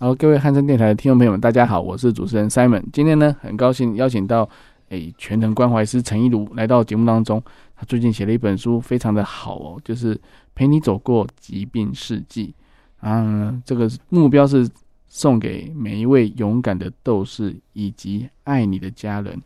[0.00, 2.84] 好，各位汉声电台的听众朋友们，大家好，我是主持人 Simon。
[2.92, 4.48] 今天呢，很高兴邀请到
[4.90, 7.42] 诶全能关怀师陈一如来到节目当中。
[7.74, 10.16] 他最近写了一本书，非常的好哦，就是
[10.54, 12.54] 陪你走过疾病世纪。
[13.00, 14.70] 啊，这个目标是
[15.08, 19.36] 送给每一位勇敢的斗士以及爱你的家人。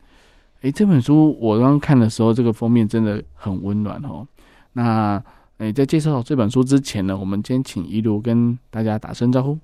[0.61, 4.29] 诶，这本书我刚刚看的时候，这个封面真的很温暖哦。
[4.75, 5.23] 那
[5.57, 9.59] 诶，在介绍这本书之前呢，我们先请一如跟大家打声招呼。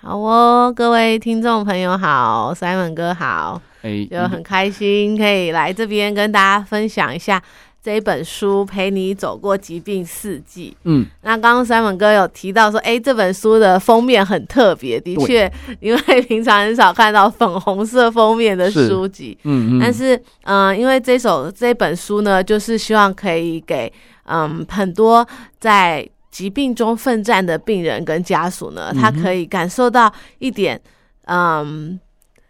[0.00, 7.42] 好哦，各位听众朋友好，Simon 哥好，哎，就很开心可以来这边跟大家分享一下
[7.82, 10.76] 这一本书，陪你走过疾病四季。
[10.84, 19.36] 嗯，那刚刚 Simon 哥有提到说，哎，这本书的封面很特别，的确，因为平常很少看到粉红色封面的书籍。
[19.42, 23.92] 嗯嗯，但是嗯、呃，因为这首这本书呢，就是希望可以给
[24.26, 25.26] 嗯很多
[25.58, 26.08] 在。
[26.30, 30.80] 疾病中奋战的病人跟家属呢，他可以感受到一点
[31.26, 31.98] 嗯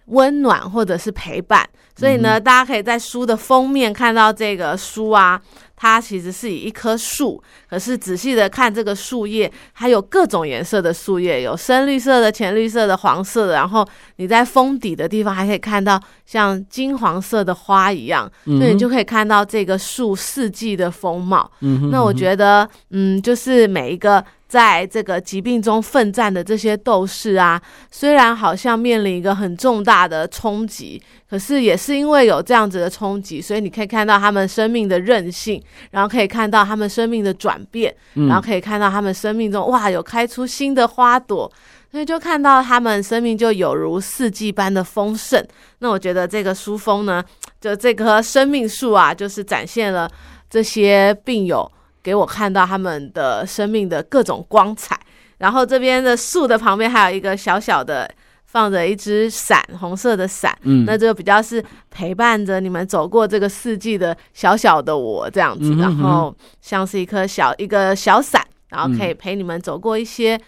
[0.06, 5.40] 温暖或者是陪伴，所以呢，大家可以在书的封面看到这个书啊。
[5.80, 7.40] 它其实是以一棵树，
[7.70, 21.48] 可是仔细的看这个树叶，它有各种颜色的树叶，有深绿色的、浅绿色的、黄色的，然后你在封底的地方还可以看到像金黄色的花一样，嗯、所以你就可以看到这个树四季的风貌。
[21.60, 24.24] 嗯哼嗯哼，那我觉得，嗯，就是每一个。
[24.48, 27.60] 在这个疾病中奋战的这些斗士啊，
[27.90, 41.52] 虽然好像面临一个很重大的冲击，可是也是因为有这样子的冲击，所以你可以看到他们生命的韧性，然后可以看到他们生命的转变，然后可以看到他们生命中哇有开出新的花朵，
[41.92, 45.46] 所以就看到他们生命就有如四季般的丰盛。
[45.80, 47.22] 那我觉得这个书封呢，
[47.60, 50.10] 就这棵生命树啊，就是展现了
[50.48, 51.70] 这些病友。
[52.02, 54.98] 给我看到他们的生命的各种光彩，
[55.38, 58.10] 然后这边的树的旁边还有一个小小的
[58.46, 70.40] 放着一只伞，红色的伞，嗯，那就比较是陪伴着你们走过这个四季的小小的我这样子，嗯、哼哼然后像是一颗小一个小伞，然后可以陪你们走过一些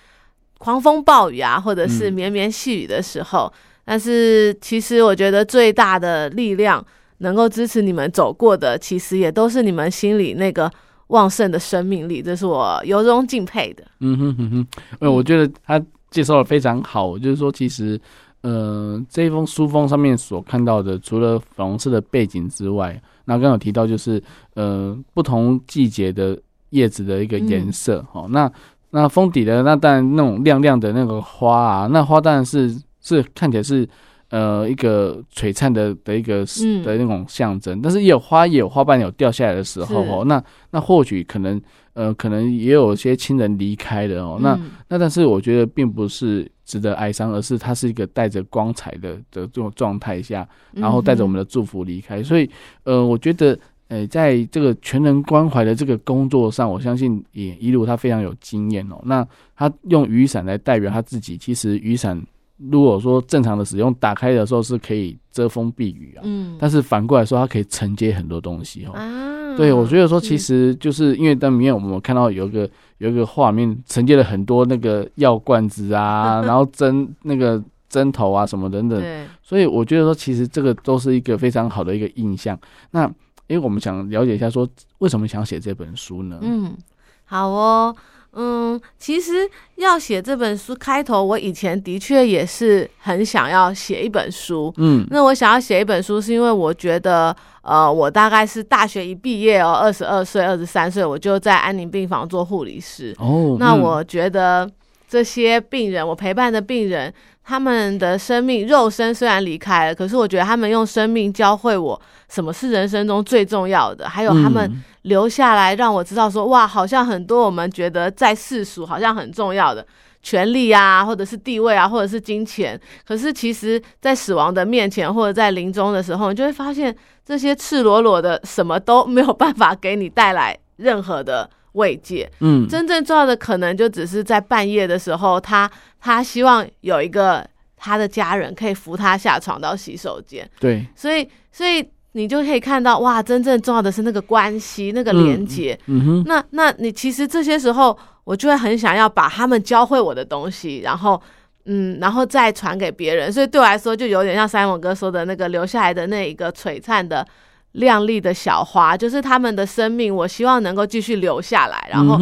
[0.59, 3.53] 狂风暴雨啊，或者是绵绵细雨的时候。
[3.55, 6.83] 嗯、但是其实我觉得最大的力量
[7.19, 10.71] 能够支持你们走过的，其实也都是你们心里那个。
[11.11, 13.85] 旺盛的生命力，这是我由衷敬佩的。
[14.01, 14.67] 嗯哼哼哼，
[14.99, 17.17] 呃，我觉得他介绍的非常好。
[17.19, 18.01] 就是说，其实，
[18.41, 24.23] 呃，这一封书封上面所看到的，除了粉红色的背景之外，那刚刚有提到就是，
[24.55, 26.39] 呃，不同季节的
[26.71, 28.05] 叶子的一个颜色。
[28.13, 28.53] 哦、嗯，那
[28.91, 33.89] 那封底的那当然那种亮亮的那个花啊，那花当然是是看起来是。
[34.31, 36.45] 呃，一个璀璨的的一个
[36.85, 40.25] 的那种象征，嗯、但是也有花，也有花瓣有掉下来的时候哦。
[40.25, 41.61] 那那或许可能
[41.95, 44.37] 呃，可能也有些亲人离开的哦。
[44.39, 52.21] 嗯、那那但是我觉得并不是值得哀伤，而是它是一个带着光彩的的这种状态下，然后带着我们的祝福离开。
[52.21, 52.49] 嗯、所以
[52.85, 53.59] 呃，我觉得
[53.89, 59.01] 呃，在这个全人关怀的这个工作上，我相信也一路他非常有经验哦。
[59.05, 59.27] 那
[59.57, 62.25] 他用雨伞来代表他自己，其实雨伞。
[62.71, 66.21] 如果说正常的使用，打开的时候是可以遮风避雨啊。
[66.25, 66.57] 嗯。
[66.59, 68.93] 但是反过来说，它可以承接很多东西哦。
[68.93, 69.57] 啊。
[69.57, 79.01] 对，我觉得说，其实就是因为在里面我们看到有一个有一个画面，承接了很多那个药罐子啊， 然后针那个针头啊什么等等。
[79.01, 79.27] 对。
[79.43, 82.59] 所以我觉得说，其实这个都是一个非常好的一个印象。
[82.93, 83.07] 那
[83.49, 86.39] 因为我们想了解一下，说为什么想写这本书呢？
[86.43, 86.77] 嗯，
[87.25, 87.95] 好哦。
[88.33, 94.73] 嗯，其实要写这本书开头，我以前的确也是很想要写一本书。
[94.77, 103.15] 嗯，那我想要写一本书，是因为我觉得，呃，我大概是大学一毕业哦，二十二岁、二十三岁，我就在安宁病房做护理师。
[103.19, 104.71] 哦，那我觉得
[105.11, 107.13] 这些病人，我陪伴的病人。
[107.43, 114.71] 他们的生命肉身虽然离开了，可是我觉得他们用生命教会我什么是人生中最重要的，还有他们
[115.03, 119.85] 留下来让我知道说，哇，好像很多我们觉得在世俗好像很重要的
[120.23, 131.51] 权利啊，或者是地位啊，或者是金钱，可是其实在死亡的面前或者在临终的时候，你就会发现这些赤裸裸的什么都没有办法给你带来任何的。
[131.73, 135.71] 慰藉，嗯，真正重要的可能就只是在半夜的时候，他
[136.01, 137.47] 他希望有一个
[137.77, 151.21] 他的家人可以扶他下床到洗手间，对，所以所以你就可以看到，哇，真正重要的是那个关系，那个连接，嗯，嗯哼，那那你其实这些时候，我就会很想要把他们教会我的东西，然后
[151.67, 157.25] 嗯，然后再传给别人，所以对我来说，就有点像 Simon 哥说的那个留下来的那一个璀璨的。
[157.73, 162.21] 亮丽的小花，就是他们的生命，我希望能够继续留下来，然后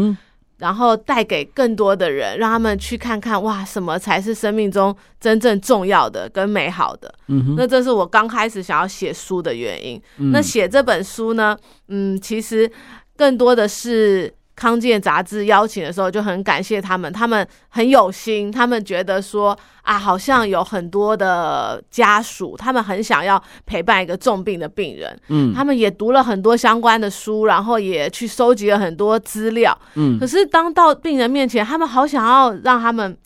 [0.58, 7.12] 然后带给更多的人，让他们去看看哇，什么才是生命中真正重要的跟美好的。
[7.56, 10.00] 那这是我刚开始想要写书的原因。
[10.18, 11.56] 嗯、那写这本书呢，
[11.88, 12.70] 嗯，其实
[13.16, 14.32] 更多的是。
[14.58, 33.16] 康健杂志邀请的时候就很感谢他们，他们很有心，他们觉得说啊，好像有很多的家属，他们很想要陪伴一个重病的病人，嗯，他们也读了很多相关的书，然后也去收集了很多资料，嗯，可是当到病人面前，他们好想要让他们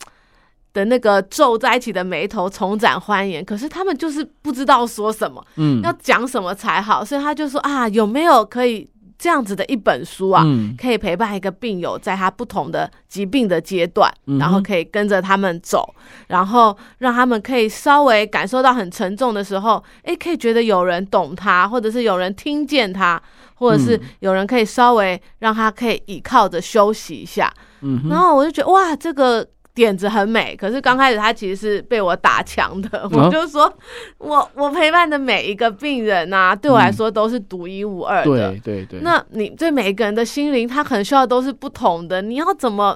[0.71, 8.87] 的那个皱在一起的眉头重展欢颜，可是他们就是不知道说什么，嗯，要讲什么才好，所以他就说啊，有没有可以。
[9.23, 15.95] 这样子的一本书啊，嗯、可以陪伴一个病友在他不同的疾病的阶段，嗯、然后可以跟着他们走，
[16.27, 23.21] 然后让他们可以稍微感受到很沉重的时候，诶，可以觉得有人懂他，或者是有人听见他，
[23.53, 27.49] 或者是有人可以稍微让他可以倚靠着休息一下。
[27.79, 29.47] 嗯、然后我就觉得哇，这个。
[29.75, 33.01] 点子很美，可是刚开始他其实是被我打墙的。
[33.03, 33.71] 哦、 我就说，
[34.19, 38.51] 我我陪伴的每一个病人啊，对我来说都是独一无二的。
[38.51, 38.99] 对对对。
[39.01, 42.21] 那你对每一个人的心灵，他可能需要都是不同的。
[42.21, 42.95] 你要怎么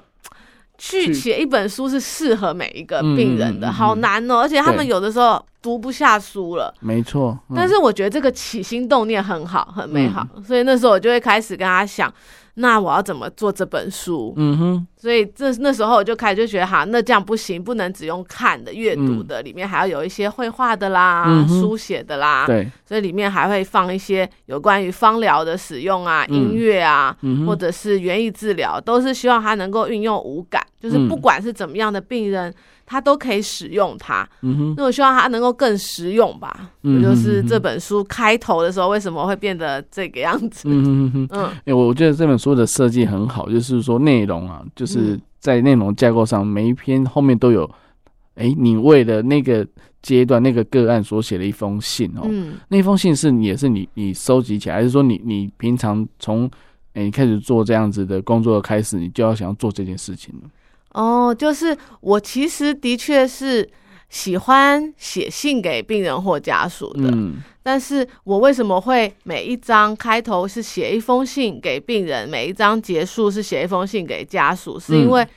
[0.78, 3.72] 去写一本书是适合每一个病人的？
[3.72, 4.42] 好难哦！
[4.42, 6.72] 而且他们有的时候读不下书了。
[6.80, 7.36] 没错。
[7.56, 10.24] 但是我觉得这个起心动念很好，很美好。
[10.46, 12.14] 所以那时候我就会开始跟他想。
[12.60, 14.34] 那我要怎么做这本书？
[14.36, 22.46] 嗯哼，所以这那时候我就开始就觉得，哈，那这样不行，不能只用看的、阅读的，里面还要有一些绘画的啦、嗯、书写的啦。
[22.46, 32.54] 对，所以里面还会放一些有关于芳疗的使用啊、嗯、音乐啊，嗯、或者是园艺治疗，都是希望他能够运用五感，就是不管是怎么样的病人。
[32.90, 36.70] 他都可以使用它，嗯哼，那我希望他能够更实用吧。
[36.84, 40.70] 嗯，就是这本书开头的时候为什么会变得这个样子？
[40.72, 44.97] 嗯哼哼 嗯，哎、欸，我觉得这本书的设计很好，就是说内容啊，就是
[45.40, 47.64] 在内容架构上，每一篇后面都有，
[48.36, 49.66] 哎、欸，你为了那个
[50.02, 56.50] 阶段那个个案所写的一封信哦，嗯，那封信是也是你你收集起来，还是说你你平常从
[56.94, 60.50] 哎、欸、开始做这样子的工作的开始，你就要想要做这件事情了？
[60.94, 63.68] 哦，就是我其实的确是
[64.10, 75.28] 喜欢写信给病人或家属的，嗯，但是我为什么会每一章开头是写一封信给病人，每一章结束是写一封信给家属，是因为。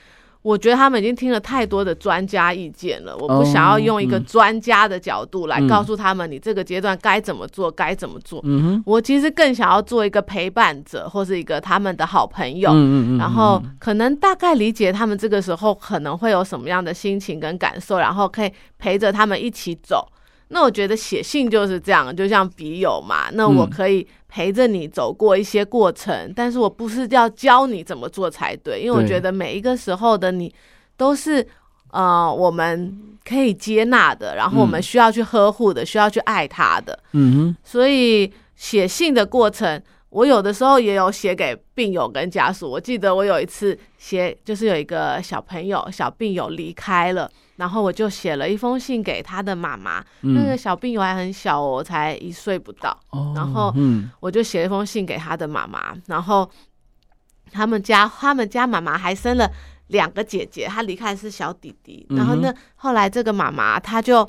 [0.43, 8.41] 我觉得他们已经听了太多的专家意见了，我不想要用一个专家的角度来告诉他们，你这个阶段该怎么做，该怎么做。
[8.45, 12.71] 嗯，我其实更想要做一个陪伴者，或是一个他们的好朋友。
[12.73, 20.11] 嗯，然后可能大概理解他们这个时候可能会有什么样的心情跟感受，然后可以陪着他们一起走。
[20.49, 23.29] 那我觉得写信就是这样，就像笔友嘛。
[23.35, 30.55] 那我可以陪着你走过一些过程，嗯，但是我不是要教你怎么做才对，因为我觉得每一个时候的你
[30.97, 31.45] 都是
[31.91, 32.97] 呃我们
[33.29, 36.97] 可以接纳的，然后我们需要去呵护的，嗯，需要去爱他的。
[37.13, 37.57] 嗯哼。
[37.65, 42.69] 所以写信的过程，我有的时候也有写给病友跟家属。
[42.69, 47.31] 我记得我有一次写，就是有一个小朋友小病友离开了。
[47.57, 52.99] 然后我就写了一封信给他的妈妈，嗯、那个小病友还很小，我才一岁不到。
[53.11, 53.73] 哦、然后
[54.19, 55.95] 我就写了一封信给他的妈妈。
[56.07, 56.51] 然后
[57.53, 59.51] 他们家他们家妈妈还生了
[59.89, 62.07] 两个姐姐，她离开的是小弟弟。
[62.11, 64.29] 然后呢，后来这个妈妈她就。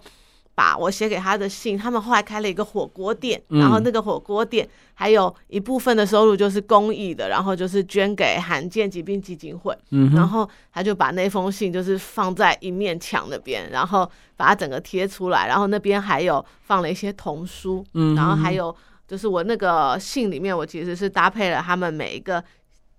[0.53, 9.75] 把我写给他的信，他们后来开了一个火锅店，然后那个火锅店还有一部分的收入就是公益的，然后就是捐给罕见疾病基金会。
[9.91, 18.75] 嗯，然后他就把那封信就是放在一面墙那边，然后把它整个贴出来，然后那边还有放了一些童书，嗯，然后还有
[19.08, 22.43] 就是我那个信里面，我其实是搭配了他们每一个。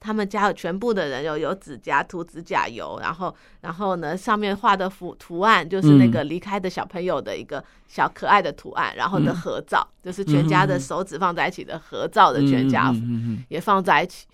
[0.04, 12.98] 他们家有全部的人有有指甲涂指甲油，然后然后呢，上面画的图图案就是那个离开的小朋友的一个小可爱的图案，嗯、然后的合照就是全家的手指放在一起的合照的全家福
[13.48, 14.26] 也放在一起。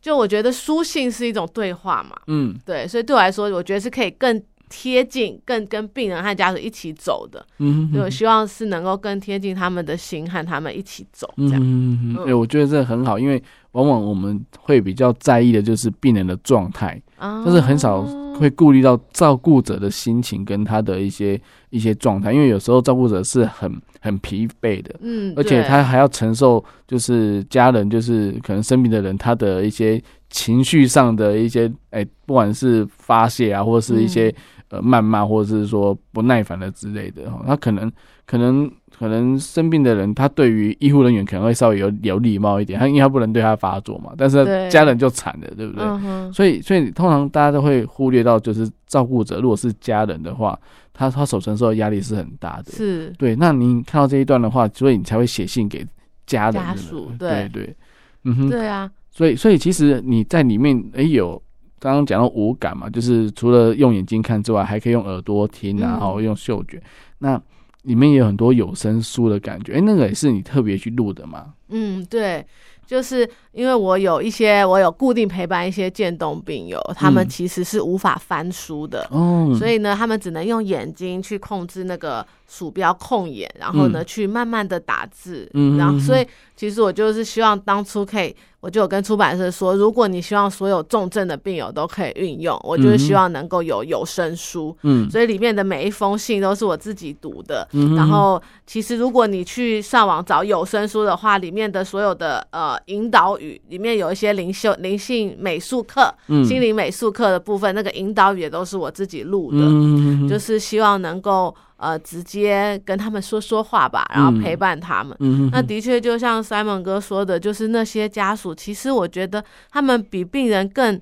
[0.00, 7.44] 就我觉得书信是一种对话嘛，嗯，对，所以对我来说，我觉得是可以更贴近、更跟病人和家属一起走的。
[7.58, 11.28] 嗯，所以我希望是能够更贴近他们的心，和他们一起走。
[11.36, 13.42] 这样，嗯嗯，哎，我觉得这很好，因为。
[13.76, 18.02] 往往我们会比较在意的就是病人的状态，但是很少
[18.38, 34.34] 会顾虑到照顾者的心情跟他的一些一些状态，因为有时候照顾者是很很疲惫的，嗯，而且他还要承受就是家人就是可能生病的人他的一些情绪上的一些，哎，不管是发泄啊，或者是一些
[34.70, 37.92] 呃谩骂或者是说不耐烦的之类的哈，他可能
[38.24, 45.84] 可能可能生病的人，他对于医护人员可能会稍微有有礼貌一点，他因为他不能对他发作嘛，但是家人就惨了，对不对？
[45.84, 50.58] 嗯、所以所以通常大家都会忽略到，就是照顾者如果是家人的话，
[50.92, 53.36] 他他所承受的压力是很大的，是对。
[53.36, 55.86] 那您看到这一段的话，所以你才会写信给
[56.26, 57.76] 家人家属，对对对，
[58.24, 58.90] 嗯哼，对啊。
[59.10, 61.42] 所以，所以其实你在里面，哎，有
[61.78, 66.82] 刚刚讲到五感嘛，就是除了用眼睛看之外，还可以用耳朵听啊，然后用嗅觉。
[67.18, 67.40] 那
[67.86, 71.54] 里面也有很多有声书的感觉，哎，那个也是你特别去录的吗？
[71.70, 72.44] 嗯，对。
[72.86, 86.26] 就是因为我有一些，我有固定陪伴一些渐冻病友，他们其实是无法翻书的，嗯，所以呢，他们只能用眼睛去控制那个鼠标控眼，然后呢，去慢慢的打字，嗯，然后所以
[86.56, 88.34] 其实我就是希望当初可以。
[88.60, 94.76] 我就有跟出版社说，如果你希望所有重症的病友都可以运用，我就是希望能够有有声书。
[94.82, 97.68] 嗯，所以里面的每一封信都是我自己读的。
[97.74, 109.58] 嗯，然后其实如果你去上网找有声书的话，里面的所有的呃引导语，里面有一些灵修、灵性美术课、心灵美术课的部分，那个引导语也都是我自己录的。
[109.60, 111.54] 嗯，就是希望能够。
[111.76, 115.16] 呃，直接跟他们说说话吧，然后陪伴他们。
[115.20, 121.00] 嗯、那的确就像 Simon 哥说的，就是那些家属，其实我觉得他们比病人更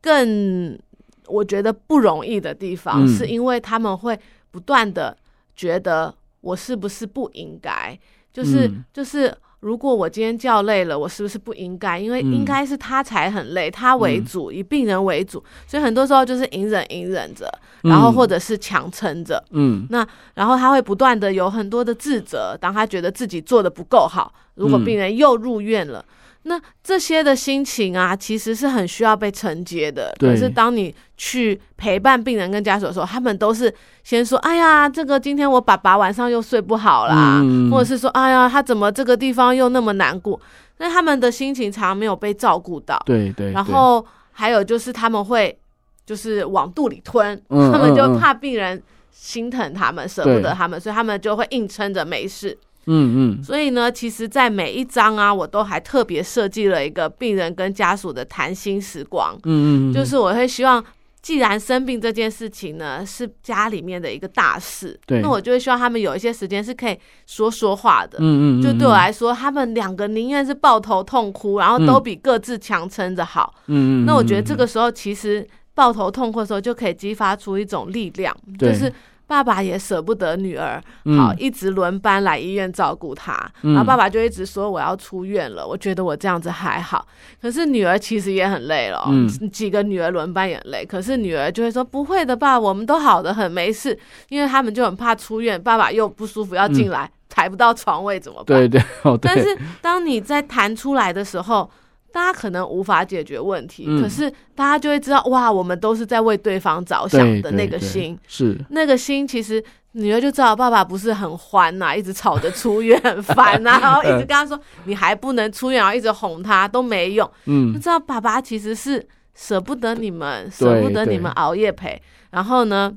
[0.00, 0.78] 更，
[1.26, 4.18] 我觉得不容易的地方，嗯、是因为他们会
[4.50, 5.16] 不断的
[5.56, 7.98] 觉得我是不是不应该，
[8.32, 9.34] 就是、嗯、就是。
[9.64, 11.98] 如果我今天叫累了，我是不是不应该？
[11.98, 17.50] 因为应该是他才很累，嗯、他为主，以病人为主，所以很多时候就是隐忍隐忍着，
[17.82, 19.42] 然后或者是强撑着。
[19.52, 26.00] 嗯，那然后他会不断的有很多的自责，当他觉得自己做的不够好，如果病人又入院了。
[26.00, 26.14] 嗯
[26.46, 30.14] 那这些的心情啊，其实是很需要被承接的。
[30.18, 33.72] 对可是当你去陪伴病人跟家属的时候，他们都是
[34.02, 37.40] 先说：“哎呀，这个今天我爸爸晚上又睡不好啦。
[37.42, 40.38] 嗯”或者是说：“哎呀，他怎么这个地方又那么难过？”
[40.76, 43.02] 那他们的心情常常没有被照顾到。
[43.06, 43.52] 对，对对。
[43.52, 45.56] 然后还有就是他们会
[46.04, 52.58] 就是往肚里吞，嗯、 他们就怕病人心疼他们，舍、嗯、不得他们，所以他们就会硬撑着没事。
[52.86, 59.34] 嗯嗯，所以呢，其实，在每一章啊，我都还特别设计了一个病人跟家属的谈心时光。
[59.44, 60.84] 嗯嗯，就是我会希望，
[61.22, 68.18] 既然生病这件事情呢是家里面的一个大事，对，那我就会希望他们有一些时间是可以说说话的。
[68.20, 73.54] 嗯嗯，就对我来说，他们两个宁愿是抱头痛哭，然后都比各自强撑着好。
[73.68, 78.92] 嗯嗯，那我觉得这个时候其实抱头痛哭的时候就可以激发出一种力量，就是。
[79.26, 80.82] 爸爸也舍不得女儿，
[81.16, 83.34] 好，一直轮班来医院照顾她。
[83.62, 87.06] 嗯、然后爸爸就一直说我要出院了，我觉得我这样子还好。
[87.40, 90.84] 可是女儿其实也很累了，嗯、几个女儿轮班也很累。
[90.84, 93.98] 可是女儿就会说不会的，爸，我们都好的很，没事。
[94.28, 98.58] 因为他们就很怕出院，爸爸又不舒服要进来，抬、嗯、不到床位怎么办？
[98.58, 99.32] 对对，哦、对。
[99.34, 101.70] 但是当你在弹出来的时候。
[102.14, 109.26] 大家可能无法解决问题，嗯、可是大家就会知道，哇，我们都是在为对方着想的那个心，是那个心。
[109.26, 117.28] 其实女儿就知道爸爸不是很欢呐、啊，一直吵着出院很烦呐、啊， 然后一直跟他说你还不能出院，然后一直哄他都没用。
[117.46, 119.04] 嗯，就知道爸爸其实是
[119.34, 122.00] 舍不得你们，舍不得你们熬夜陪。
[122.30, 122.92] 然后呢，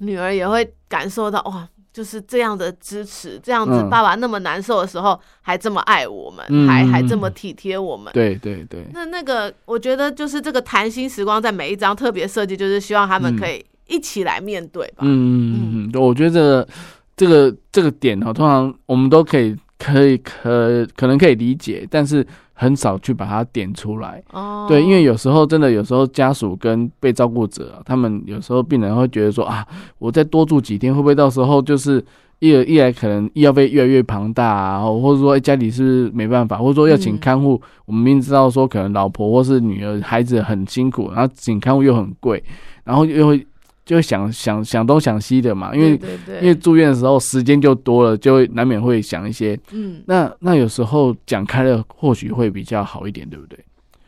[0.00, 1.66] 女儿也会感受到哇。
[1.96, 8.12] 就是这样的支持，这样子爸爸那么难受的时候，还这么爱我们，嗯、还还这么体贴我们。
[8.12, 8.84] 对对对。
[8.92, 14.98] 那那个，我觉得就是这个谈心时光，在每一章特别设计，就是希望他们可以一起来面对吧。
[15.00, 16.02] 嗯嗯嗯。
[16.02, 16.68] 我觉得这个
[17.16, 22.26] 这个这个点哈，通常我们都可以可以可可能可以理解，但是。
[22.58, 29.66] 很少去把它点出来，哦，对，因为有时候真的有时候家属跟被照顾者，他们有时候病人会觉得说啊，
[29.98, 32.02] 我再多住几天，会不会到时候就是
[32.38, 42.42] 一来一来可能医药费越来越庞大啊，或者说家里是没办法，或者说要请看护，嗯、我们明知道说可能老婆或是女儿孩子很辛苦，然后请看护又很贵，
[42.84, 43.46] 然后又会。
[43.86, 45.92] 就会想想想东想西的嘛，因为
[46.42, 49.56] 因为住院的时候时间就多了，就会难免会想一些。
[49.70, 53.56] 嗯，那那有时候讲开了，或许会比较好一点，对不对？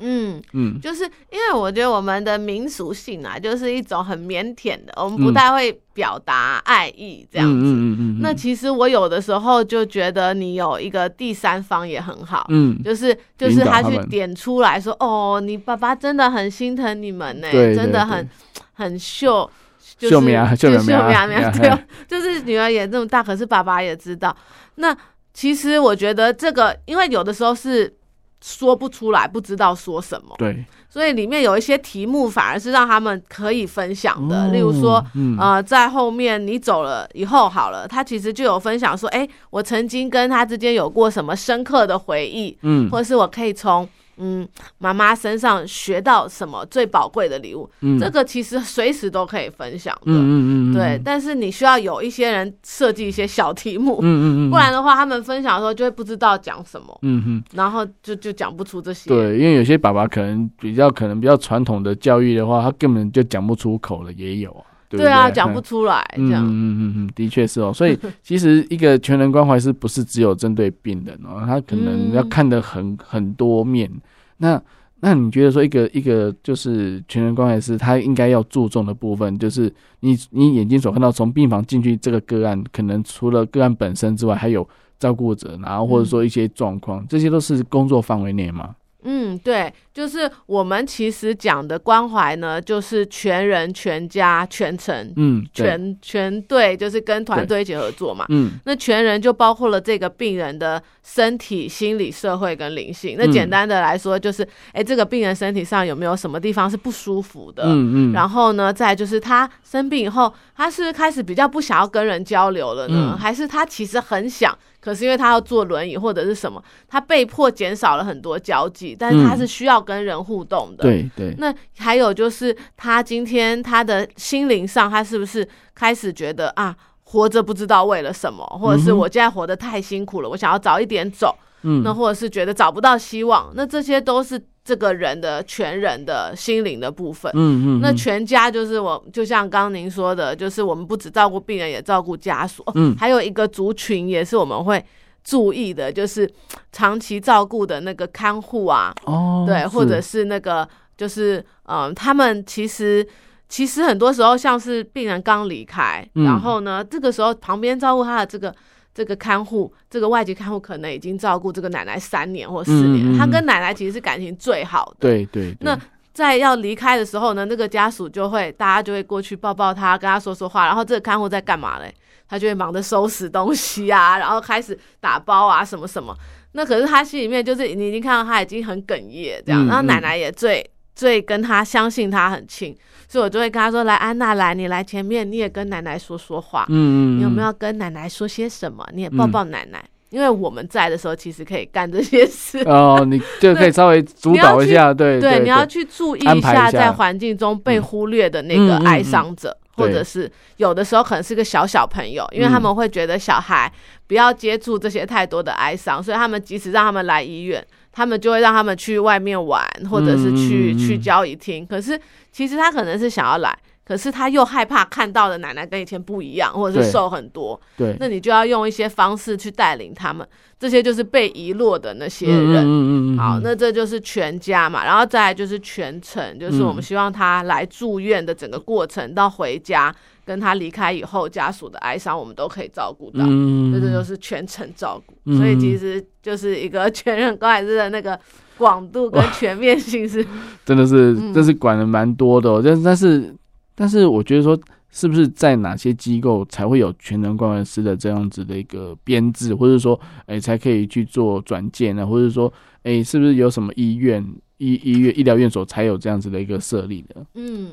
[0.00, 7.54] 嗯嗯，就是因为我觉得我们的民俗性啊，就是一种很腼腆的，我们不太会表达爱意这样子。
[7.54, 7.98] 嗯嗯嗯。
[7.98, 12.46] 嗯，那其实我有的时候就觉得你有一个第三方也很好。
[12.50, 18.28] 嗯，就是就是他去点出来说，哦，你爸爸真的很心疼你们呢，真的很
[18.74, 19.48] 很秀。
[19.98, 24.34] 就是秀苗秀苗苗，对， 就是女儿也这么大，可是爸爸也知道。
[24.76, 24.96] 那
[25.34, 27.92] 其实我觉得这个，因为有的时候是
[28.40, 30.34] 说不出来，不知道说什么。
[30.38, 43.88] 对，所以里面有一些题目反而是让他们可以分享的，哦、例如说，嗯、呃，在后面你走了以后好了，他其实就有分享说，哎，我曾经跟他之间有过什么深刻的回忆，嗯，或者是我可以从。
[44.18, 44.46] 嗯，
[44.78, 47.68] 妈妈身上学到什么最宝贵的礼物？
[47.80, 50.00] 嗯，这个其实随时都可以分享的。
[50.06, 51.00] 嗯嗯嗯，对。
[51.04, 56.98] 但是你需要有一些人设计一些小题目，嗯嗯嗯，不然的话，他们分享的时候就会不知道讲什么。
[57.02, 59.08] 嗯哼，然后就就讲不出这些。
[59.08, 64.64] 对，因为有些爸爸可能比较可能比较传统的教育的话，他根本就讲不出口了，也有啊。
[64.88, 66.44] 对，对啊，讲不出来这样。
[66.44, 67.72] 嗯嗯嗯嗯，的确是哦。
[67.72, 73.90] 所以 其实一个全人关怀是不是只有针对病人哦，他可能要看得很很多面。
[74.38, 74.60] 那
[75.00, 84.66] 那你觉得说一个一个就是全人关怀师，他应该要注重的部分，就是你你眼睛所看到从病房进去这个个案，可能除了个案本身之外，还有
[84.98, 88.74] 照顾者，然后或者说一些状况，这些都是工作范围内吗？
[89.04, 98.26] 嗯，对，就是我们其实讲的关怀呢，就是全人、全家、全程，嗯，全全队，就是跟团队一起合作嘛。
[98.28, 103.14] 嗯，那全人就包括了这个病人的身体、心理、社会跟灵性。
[103.16, 107.62] 那简单的来说，就是，哎、嗯，这个病人身体上有没有什么地方是不舒服的？
[107.66, 108.12] 嗯嗯。
[108.12, 114.52] 然后呢，再就是他生病以后，他是开始比较不想要跟人交流了呢，嗯、还是他其实很想？
[114.80, 120.82] 可是因为他要坐轮椅或者是什么，他被迫减少了很多交际，但是他是需要跟人互动的。
[120.82, 121.32] 对对。
[121.38, 126.74] 那还有就是他今天他的心灵上，他是不是开始觉得啊，
[127.04, 131.36] 活着不知道为了什么，或者是我现在活得太辛苦了，我想要早一点走。
[131.68, 131.82] 嗯。
[131.84, 134.40] 那或者是觉得找不到希望，那这些都是。
[134.68, 144.84] 这个人的全人的心灵的部分，嗯嗯，那全家就是我，就像刚刚您说的，就是我们不只照顾病人，也照顾家属，嗯，还有一个族群也是我们会
[145.24, 146.30] 注意的，就是
[146.70, 153.08] 长期照顾的那个看护啊，哦，对，或者是那个就是嗯，他们其实
[153.48, 158.54] 其实很多时候像是病人刚离开，然后呢，这个时候旁边照顾他的这个。
[158.94, 164.96] 这个看护，这个外籍看护可能已经照顾这个奶奶三年或四年，嗯嗯嗯，他跟奶奶其实是感情最好的。
[165.00, 165.56] 对对，对。
[165.60, 165.78] 那
[166.12, 170.66] 在要离开的时候呢，那个家属就会，大家就会过去抱抱他，跟他说说话。
[170.66, 171.94] 然后这个看护在干嘛嘞？
[172.28, 176.14] 他就会忙着收拾东西啊，然后开始打包啊，什么什么。
[176.52, 182.76] 那可是他心里面就是你已经看到他已经很哽咽这样，然后奶奶也最最跟他相信他很亲。
[183.10, 186.66] 所以我就会跟他说：“来，安娜，来，你来前面，你也跟奶奶说说话。
[186.68, 188.86] 嗯，嗯，你有没有跟奶奶说些什么？
[188.92, 192.58] 你也抱抱奶奶，嗯、因为我们在的时候，其实可以干这些事。
[192.66, 203.72] 哦，你就可以稍微主导一下，对对，对，你要去注意一下，在环境中被忽略的那个哀伤者，或者是有的时候可能是个小小朋友，因为他们会觉得小孩
[204.06, 207.66] 不要接触这些太多的哀伤，所以他们即使让他们来医院。”
[207.98, 211.66] 他们就会让他们去外面玩，或者是去、嗯嗯、去交易厅。
[211.66, 213.52] 可是其实他可能是想要来，
[213.84, 217.60] 可是他又害怕看到的奶奶跟以前不一样，或者是瘦很多。
[217.76, 220.24] 对，那你就要用一些方式去带领他们。
[220.60, 222.64] 这些就是被遗落的那些人。
[222.64, 223.18] 嗯嗯嗯。
[223.18, 229.92] 好，那这就是全家嘛，然后再来就是全程，就是我们希望他来住院的整个过程到回家。
[230.28, 238.20] 跟他离开以后，家属的哀伤我们都可以照顾到，嗯，这就是全程照顾，嗯，所以其实就是一个全人关怀师的那个
[238.58, 240.22] 广度跟全面性是，
[240.66, 242.62] 真的是，这是管的蛮多的，哦。
[242.84, 243.34] 但，是，
[243.74, 244.58] 但是我觉得说，
[244.90, 252.06] 是不是在哪些机构才会有全能关怀师的这样子的一个编制，或者说，哎，欸，才可以去做转介呢？
[252.06, 254.22] 或者说，哎，欸，是不是有什么医院、
[254.58, 257.24] 医医院、医疗院所才有这样子的一个设立的？
[257.32, 257.70] 嗯。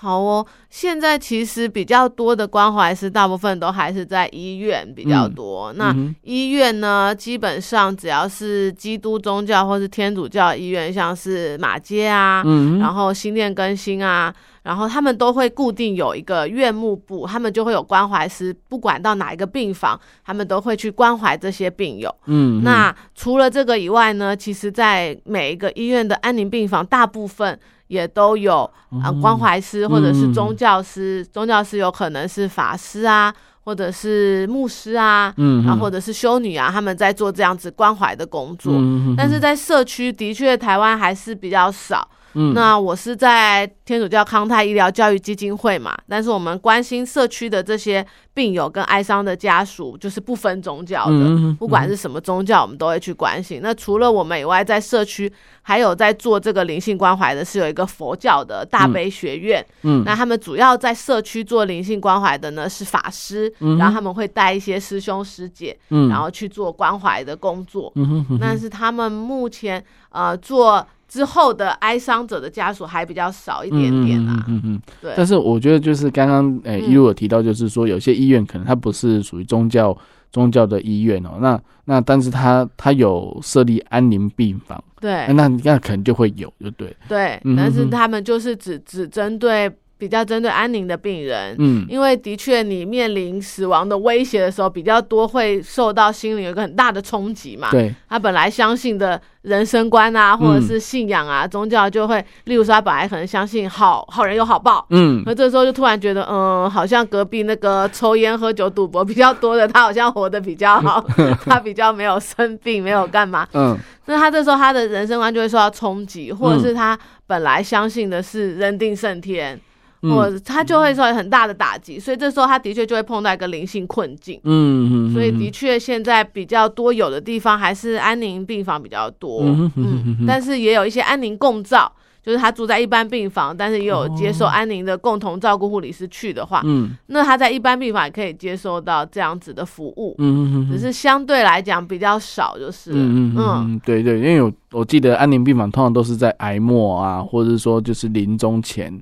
[0.00, 5.70] 好哦，现在其实比较多的关怀师，大部分都还是在医院比较多。
[5.74, 22.10] 嗯、那医院呢，基本上只要是基督宗教或是天主教医院，像是马街啊，嗯、然后新店更新啊，然后他们都会固定有一个院牧部，他们就会有关怀师，不管到哪一个病房，他们都会去关怀这些病友。
[22.24, 27.60] 嗯，那除了这个以外呢，其实在每一个医院的安宁病房，大部分。
[27.90, 28.58] 也都有
[29.02, 38.72] 啊，关怀师或者是宗教师，嗯、宗教师有可能是法师啊，或者是牧师啊，嗯，然后或者是修女啊，他们在做这样子关怀的工作。
[38.76, 53.60] 嗯、但是在社区的确台湾还是比较少，嗯，那我是在天主教康泰医疗教育基金会嘛，但是我们关心社区的这些病友跟哀伤的家属，就是不分宗教的，嗯、不管是什么宗教，我们都会去关心。
[53.62, 55.30] 那除了我们以外，在社区
[55.62, 67.92] 还有在做这个灵性关怀的，是有一个佛教的大悲学院，嗯，那他们主要在社区做灵性关怀的呢是法师，嗯、然后他们会带一些师兄师姐，嗯，然后去做关怀的工作，
[68.40, 70.86] 但是他们目前呃做。
[71.10, 75.12] 之后的哀伤者的家属还比较少一点点啊，嗯嗯，嗯对。
[75.16, 79.94] 但是我觉得就是刚刚诶，一路有提到，就是说有些医院可能它不是属于宗教
[80.30, 87.40] 宗教的医院哦，那那但是它它有设立安宁病房，对，那那可能就会有，就对，对。
[87.56, 89.68] 但是他们就是只只针对。
[90.00, 97.70] 比较针对安宁的病人，嗯，因为的确你面临死亡的威胁的时候，比较多会受到心灵有一个很大的冲击嘛。
[97.70, 111.04] 对，他本来相信的人生观啊，或者是信仰啊，嗯、宗教就会，例如说他本来可能相信好好人有好报，嗯，那这时候就突然觉得，嗯，好像隔壁那个抽烟喝酒赌博比较多的，他好像活得比较好，
[111.44, 119.60] 他比较没有生病，没有干嘛，嗯，那他这时候他的人生观就会受到冲击，或者是他本来相信的是人定胜天。
[120.02, 124.40] 或者他就会受到很大的打击，所以这时候他的确就会碰到一个灵性困境。
[124.44, 129.42] 嗯嗯，所以的确现在比较多有的地方还是安宁病房比较多。
[129.42, 140.14] 嗯嗯，但是也有一些安宁共照，就是他住在一般病房，但是也有接受安宁的共同照顾护理师去的话，嗯，那他在一般病房也可以接受到这样子的服务。
[140.16, 148.98] 嗯嗯，只是相对来讲比较少，就是嗯嗯，对对，因为我我记得安宁病房通常都是在癌末啊，或者是说就是临终前。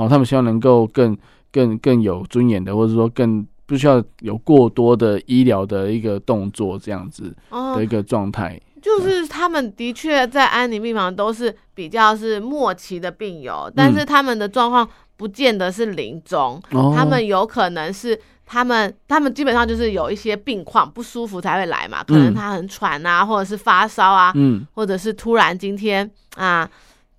[0.00, 1.14] 哦，他们希望能够更、
[1.52, 7.36] 更、更有尊严的，或者说更不需要有过多的医疗的一个动作，这样子
[7.76, 8.58] 的一个状态。
[8.58, 26.66] 哦，就是他们的确在安宁病房都是比较是末期的病友，但是他们的状况不见得是临终，嗯，他们有可能是他们他们基本上就是有一些病况不舒服才会来嘛，可能他很喘啊，或者是发烧啊，嗯，或者是突然今天啊。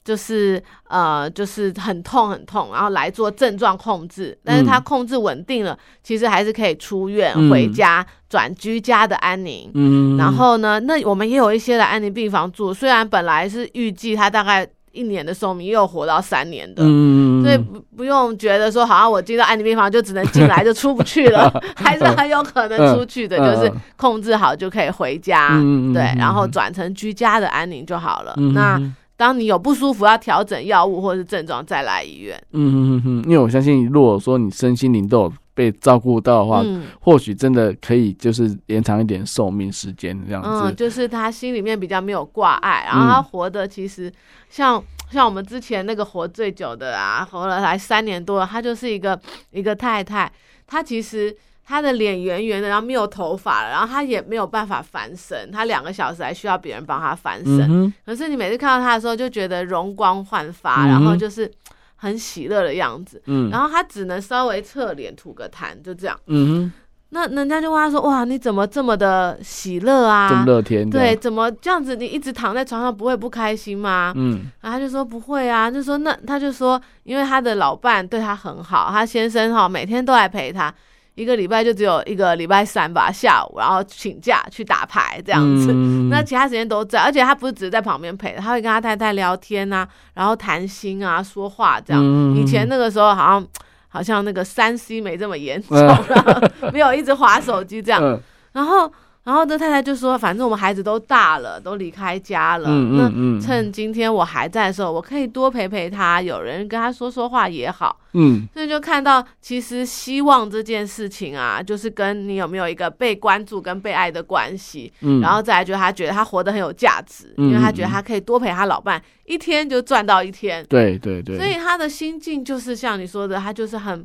[0.03, 9.69] 就是呃，就是很痛很痛，然后来做症状控制，但是他控制稳定了，嗯、其实还是可以出院回家转、嗯、居家的安宁。
[9.75, 28.33] 嗯，然后呢，那我们也有一些的安宁病房住，虽然本来是预计他大概一年的寿命，也有活到三年的，嗯，所以不不用觉得说好像我进到安宁病房就只能进来就出不去了， 还是很有可能出去的，就是控制好就可以回家，嗯、对，然后转成居家的安宁就好了。
[28.37, 28.81] 嗯、那。
[29.21, 32.43] 当你有不舒服，要调整药物或者是症状，再来医院。
[32.53, 40.49] 嗯哼哼哼，因为我相信，如果说你身心灵都有被照顾到的话，嗯、或许真的可以就是延长一点寿命时间这样子。
[40.49, 44.11] 嗯，就是他心里面比较没有挂碍，然后他活得其实
[44.49, 50.31] 像、嗯、像我们之前那个活最久的啊，活了才三年多了，他就是一个一个太太，
[50.65, 51.37] 他其实。
[51.71, 57.61] 他的脸圆圆的，然后没有头发了，然后他也没有办法翻身，他两个小时还需要别人帮他翻身。
[57.61, 61.49] 嗯、可是你每次看到他的时候，就觉得容光焕发，嗯、然后就是
[61.95, 63.21] 很喜乐的样子。
[63.27, 66.19] 嗯，然后他只能稍微侧脸吐个痰，就这样。
[66.27, 66.73] 嗯哼，
[67.11, 70.29] 那人家就问他说：“哇，你怎么这么的喜乐啊？
[70.29, 70.89] 这么乐天？
[70.89, 71.95] 对，怎么这样子？
[71.95, 80.73] 你一直躺在床上不会不开心吗？”嗯，然后他就说：“不会啊。”就说那他就说，因为他的老伴对他很好，他先生哈每天都来陪他。
[81.21, 92.01] 一个礼拜就只有一个礼拜三吧，下午然后请假去打牌这样子，嗯、那其他时间都在，而且他不是只是在旁边陪，他会跟他太太聊天啊，然后谈心啊，说话这样。
[92.03, 93.47] 嗯、以前那个时候好像
[93.87, 98.19] 好像那个三 C 没这么严重，嗯、没有一直划手机这样，嗯、
[98.53, 98.91] 然后。
[99.23, 102.67] 然后这太太就说：“反正我们孩子都大了，都离开家了。
[102.67, 107.99] 嗯嗯嗯、那趁今天我还在的时候，我可以多陪陪他，有人跟他说说话也好。
[108.13, 114.91] 嗯，所以就看到，其实希望这件事情啊，就是跟你有没有一个被关注跟被爱的关系。
[115.01, 120.65] 嗯，然后再来，就他觉得他活得很有价值，嗯、因为他觉得他可以多陪他老伴，一天就赚到一天。
[120.67, 121.37] 对对对。
[121.37, 124.03] 所以他的心境就是像你说的，他就是很。”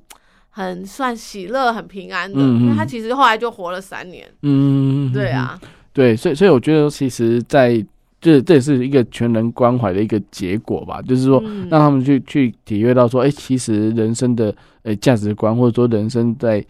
[0.57, 4.27] 很算喜乐、很平安的，嗯、因为他其实后来就活了三年。
[4.41, 5.61] 嗯，对啊，
[5.93, 7.87] 对，所以所以我觉得，其实在，在
[8.23, 16.65] 这这也是一个全人关怀的一个结果吧，就是说让他们去去体会到说，哎、欸，其实人生的呃价值观，或者说人生在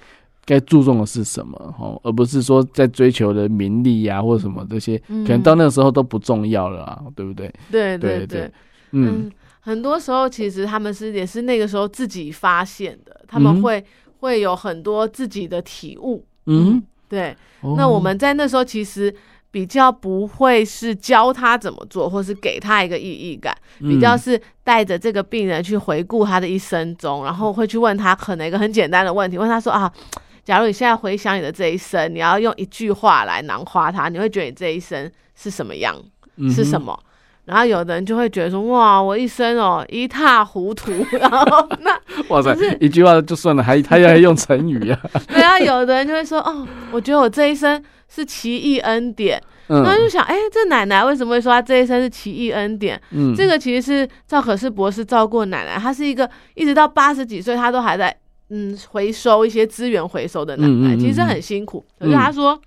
[0.44, 7.46] 该注重的是什么，哦，而不是说在追求的名利呀、啊、或者什么这些，可能到那个时候都不重要了啊，对不对？
[7.70, 8.26] 对对对，对。
[8.26, 8.50] 对。
[8.90, 9.06] 嗯。
[9.26, 9.30] 嗯
[9.66, 13.84] 很多时候，其实他们是也是那个时候自己发现的，他们会、嗯、
[14.20, 16.24] 会有很多自己的体悟。
[16.46, 17.36] 嗯，对。
[17.60, 19.14] 哦、那我们在那时候其实。
[19.48, 29.90] 比较不会是教他怎么做，或是给他一个意义感，比较是带着这个病人去回顾他的一生中，然后会去问他可能一个很简单的问题，问他说啊，
[30.44, 35.96] 假如你现在回想你的这一生，你要用一句话来囊括他，你会觉得你这一生是什么样？
[36.50, 36.98] 是什么？
[37.46, 40.92] 然后有的人就会觉得说，哇，我一生哦一塌糊涂。
[41.18, 45.00] 然后那哇塞，一句话就算了，还他要用成语啊？
[45.32, 47.82] 对啊，有的人就会说，哦，我觉得我这一生。
[48.08, 52.98] 是奇异恩典，然后就想，哎、欸，这奶奶为什么会说她这一生是奇异恩典？
[53.10, 58.16] 嗯，这个其实是赵可士博士照顾奶奶，她是一个一直到八十几岁，她都还在
[58.50, 61.84] 嗯回收一些资源回收的奶奶，其实很辛苦。
[61.98, 62.58] 可是她说，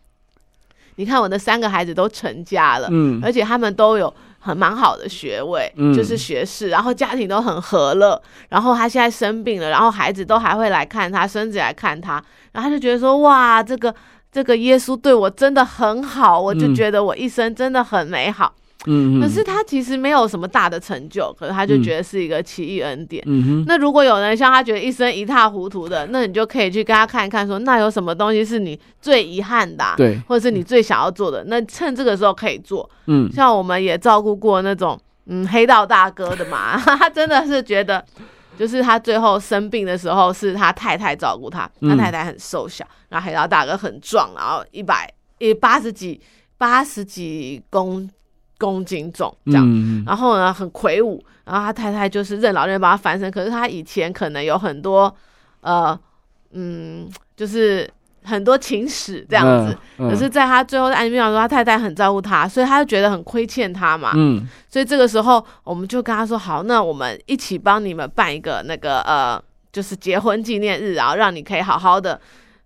[0.97, 12.23] 你看我的三个孩子都成家了，嗯，而且他们都有很蛮好的学位，就是学士，然后家庭都很和乐，然后他现在生病了，然后孩子都还会来看他，孙子来看他，
[12.53, 13.93] 然后他就觉得说，哇，这个。
[14.31, 18.53] 这个耶稣对我真的很好，我就觉得我一生真的很美好。
[18.55, 23.23] 嗯，可是他其实没有什么大的成就，可是他就觉得是一个奇异恩典。
[23.27, 23.63] 嗯哼。
[23.67, 32.89] 那如果有人像他觉得一生一塌糊涂的，那你就可以去跟他看一看，说那有什么东西是你最遗憾的，对，或者是你最想要做的，那趁这个时候可以做。
[33.07, 38.03] 嗯，像我们也照顾过那种嗯黑道大哥的嘛， 他真的是觉得。
[38.57, 41.61] 就是他最后生病的时候，是他太太照顾他。
[41.79, 46.19] 他太太很瘦小，然后黑道大哥很壮，然后一百一八十几
[46.57, 48.09] 八十几公
[48.59, 50.03] 公斤重这样。
[50.05, 51.23] 然后呢，很魁梧。
[51.45, 53.31] 然后他太太就是任劳任怨帮他翻身。
[53.31, 55.11] 可是他以前可能有很多
[55.61, 55.99] 呃
[56.51, 57.89] 嗯，就是。
[58.21, 64.11] 很多情史这样子，嗯嗯、可是在他最后在安宁病房的时候，他太太很照顾他，所以他就觉得很亏欠他嘛。
[64.13, 69.41] 嗯，所以这个时候我们就跟他说：“好，那我们一起帮你们办一个那个呃，
[69.71, 72.19] 就是结婚纪念日，然后让你可以好好的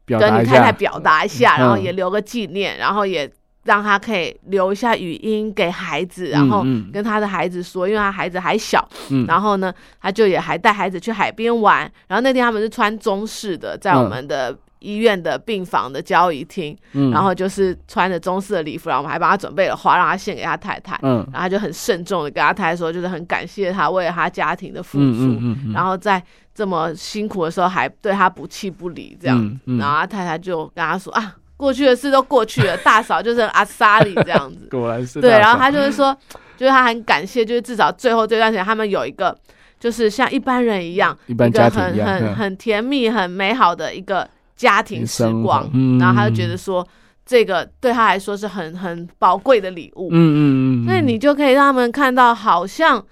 [0.08, 3.32] 跟你太太表达一下，然后也留个纪念，然后也
[3.64, 8.88] 让他可以留一下语音给孩子，然后跟他的孩子说，因为他孩子还小。
[9.10, 11.82] 嗯，然后呢，他就也还带孩子去海边玩。
[12.08, 14.58] 然后那天他们是穿中式的，在我们的。
[14.84, 21.00] 医院的病房的交易厅，嗯、然后就是穿着中式的礼服，然后我们还帮他准备了花，让他献给他太太。
[21.04, 25.40] 嗯，然后他就很慎重的跟他太太说，就是很感谢他为了他家庭的付出，
[25.74, 26.22] 然后在
[26.54, 29.58] 这么辛苦的时候还对他不弃不离这样。
[29.80, 34.68] 然后他太太就跟他说啊，过去的事都过去了，大嫂就是阿莎里这样子。
[34.70, 36.16] 果然是对，然后他就是说，
[36.58, 39.34] 就是他很感谢，就是至少最后这段时间他们有一个，
[39.80, 44.28] 就是像一般人一样，一般家庭一，一个很很很甜蜜、很美好的一个。
[44.56, 46.88] 家庭时光，嗯、然后他就觉得说，
[47.26, 50.10] 这个对他来说是很很宝贵的礼物。
[50.12, 50.38] 嗯嗯
[50.84, 53.04] 嗯，那、嗯嗯、你就可以让他们看到，好像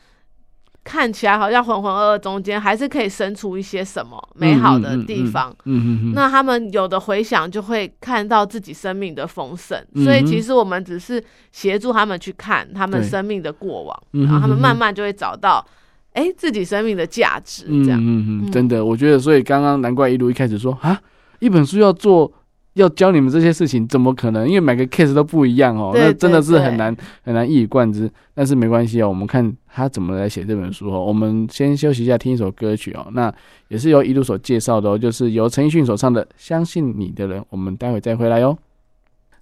[0.84, 5.50] 看起来好像浑浑噩噩中间，还是可以生出一些什么美好的地方。
[5.66, 9.78] 嗯嗯，嗯，那他们有的回想，就会看到自己生命的丰盛。
[9.94, 15.66] 嗯、所以其实我们只是协助他们去看他们生命的过往，然后他们慢慢就会找到。
[16.14, 21.00] 哎，自己生命的价值，这样，嗯嗯嗯，真的，我觉得，所以刚刚难怪一路一开始说啊。
[21.40, 22.32] 一本书要做，
[22.76, 24.48] 要教你们这些事情，怎么可能？
[24.48, 28.10] 因为每个 case 都不一样哦，那真的是很难很难一以贯之。
[28.34, 31.04] 但是没关系哦，我们看他怎么来写这本书哦。
[31.04, 33.08] 我们先休息一下，听一首歌曲哦。
[33.12, 33.34] 那
[33.68, 37.42] 也是由一路所介绍的哦，就是由陈奕迅所唱的《相信你的人》。
[37.50, 38.58] 我们待会再回来哟。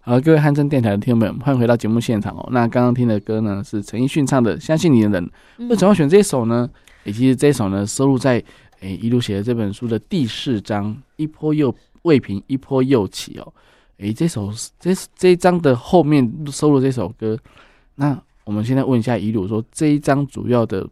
[0.01, 2.49] 好，各位汉声电台的听众们，欢迎回到节目现场哦。
[2.51, 5.23] 那刚刚听的歌呢，是陈奕迅唱的《相信你的人》。
[5.69, 6.67] 为什么要选这一首呢？
[7.03, 8.43] 也其实这一首呢，收录在
[8.79, 11.73] 诶一路写的这本书的第四章，一波又。
[12.03, 13.53] 未平一波又起哦，
[13.97, 17.38] 诶，这首这这一章的后面收录这首歌，
[17.95, 20.88] 那我们现在问一下一路说，这一章主要的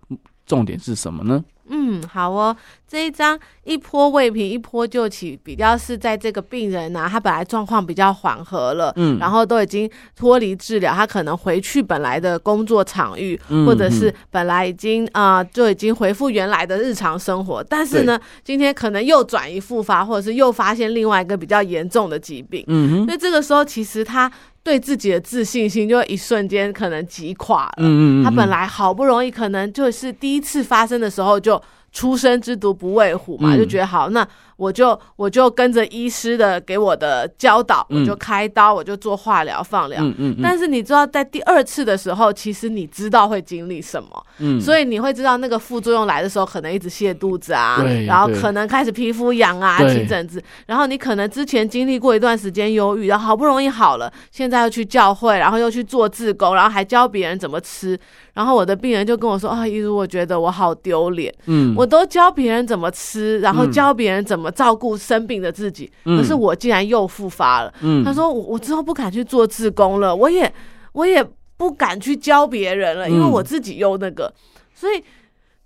[0.46, 1.44] 重点是什么呢？
[1.70, 2.56] 嗯，好哦，
[2.88, 24.32] 这一章一波未平一波就起，比较是在这个病人呢、啊，他本来状况比较缓和了，嗯，然后都已经脱离治疗，他可能回去本来的工作场域，嗯、或者是本来已经啊、呃、就已经恢复原来的日常生活，但是呢，今天可能又转移复发，或者是又发现另外一个比较严重的疾病，嗯哼，所以这个时候其实他。
[24.68, 27.74] 对自己的自信心就一瞬间可能击垮了。
[27.78, 31.62] 嗯嗯，他本来好不容易，可能就是第一次发生的时候就
[31.94, 34.28] 初生之犊不畏虎嘛，就觉得好那。
[34.58, 40.02] 我就我就跟着医师的给我的教导，我就开刀，我就做化疗放疗。
[40.02, 40.36] 嗯嗯。
[40.42, 57.96] 但是你知道，在第二次的时候，其实你知道会经历什么，嗯，所以你会知道那个副作用来的时候，可能一直泻肚子啊，对，然后可能开始皮肤痒啊，起疹子，然后你可能之前经历过一段时间忧郁，然后好不容易好了，现在又去教会，然后又去做志工，然后还教别人怎么吃，
[58.34, 64.47] 然后我的病人就跟我说啊，一如，我觉得我好丢脸，嗯，我都教别人怎么吃，然后教别人怎么。
[64.48, 67.74] 么照顾生病的自己，可是我竟然又复发了。
[67.82, 70.52] 嗯，他说我我之后不敢去做志工了，我也
[70.94, 71.22] 我也
[71.58, 74.34] 不敢去教别人了，因为我自己又那个，
[74.74, 75.04] 所以。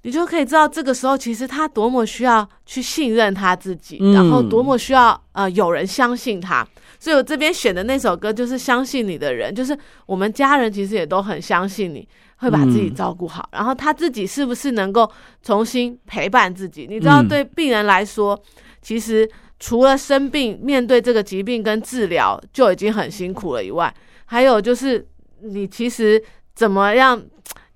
[0.04, 6.68] 你就可以知道，这个时候其实他多么需要去信任他自己，嗯、然后多么需要呃有人相信他。
[7.00, 15.08] 所以我这边选的那首歌就是《相信你的人》，就是我们家人其实也都很相信你会把自己照顾好，嗯、然后他自己是不是能够
[15.44, 16.88] 重新陪伴自己？
[16.90, 18.42] 你知道，对病人来说，嗯、
[18.82, 23.94] 其实除了生病面对这个疾病跟治疗就已经很辛苦了以外，
[24.26, 25.08] 还有就是
[25.42, 26.22] 你其实
[26.56, 27.22] 怎么样？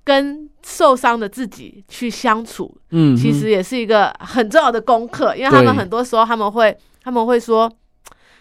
[0.04, 7.68] 跟受伤的自己去相处，嗯，其实也是一个很重要的功课，因为他们很多时候他们会他们会说，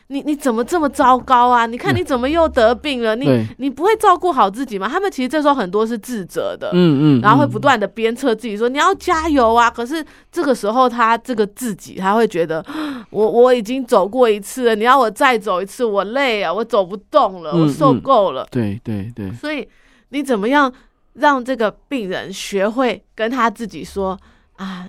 [0.09, 1.67] 你你怎么这么糟糕啊？
[1.67, 3.17] 你看你怎么又得病了？
[3.17, 4.89] 你你不会照顾好自己吗？
[4.89, 9.71] 他们其实这时候很多是自责的，嗯嗯，然后会不断的鞭策自己说你要加油啊。
[9.71, 12.65] 可是这个时候他这个自己他会觉得，
[13.11, 18.47] 我我已经走过一次了，你要我再走一次，我累啊，我走不动了，我受够了。
[18.51, 19.67] 对对对，所以
[20.11, 20.73] 你怎么样？
[21.15, 24.19] 让这个病人学会跟他自己说
[24.57, 24.85] 啊，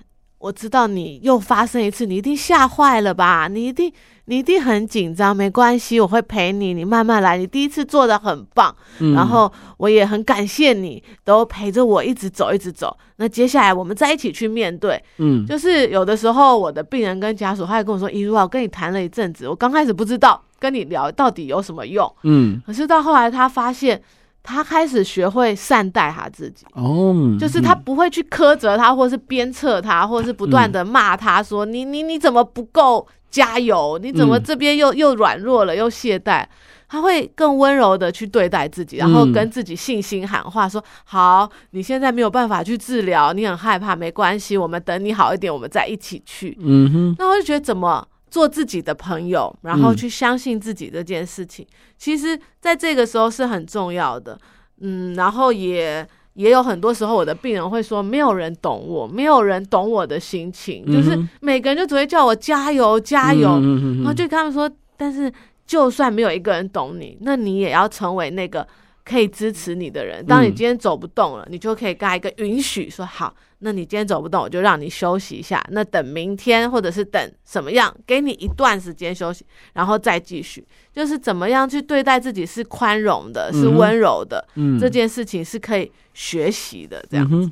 [0.45, 3.47] 我知道你又发生一次，你一定吓坏了吧？
[3.47, 3.91] 你一定
[4.25, 7.35] 你一定很紧张，没关系，我会陪你，你慢慢来。
[7.35, 12.95] 你第一次做的很棒，嗯、然后我也很感谢你，都陪着我一直走，一直走。
[13.15, 15.03] 那接下来我们再一起去面对。
[15.17, 22.07] 嗯，就是有的时候我的病人跟家属，他会跟我说：“一如啊，我跟你谈了一阵子，我刚开始不知道跟你聊到底有什么用。
[22.21, 23.99] 嗯，可是到后来他发现。”
[24.45, 33.99] 他开始学会善待他自己，哦，就是他不会去苛责他，或是鞭策他，或是不断的骂他说：“你你你怎么不够加油？
[34.01, 36.45] 你怎么这边又又软弱了，又懈怠？”
[36.87, 48.07] 他会更温柔的去对待自己，然后跟自己信心喊话说：“好，你现在没有办法去治疗，你很害怕，没关系，我们等你好一点，我们再一起去。”嗯哼，那我就觉得怎么？
[48.35, 54.37] 做自己的朋友，然后去相信自己这件事情，嗯、其实在这个时候是很重要的。
[54.81, 63.51] 嗯，然后也也有很多时候，我的病人会说，没有人懂我，没有人懂我的心情，嗯、就是每个人就只会叫我加油加油，
[63.99, 65.31] 然后就跟他们说，但是
[65.65, 68.67] 就算没有一个人懂你，那你也要成为那个
[69.05, 70.25] 可以支持你的人。
[70.25, 73.33] 当你今天走不动了，嗯、你就可以给他一个允许，说好。
[73.59, 75.65] 那你今天走不动，我就让你休息一下。
[75.71, 80.65] 那等明天，或者是等什么样，给你一段时间休息，然后再继续。
[80.93, 84.45] 就是怎么样去对待自己是宽容的，是温柔的。
[84.55, 87.05] 嗯，这件事情是可以学习的。
[87.09, 87.51] 这样子。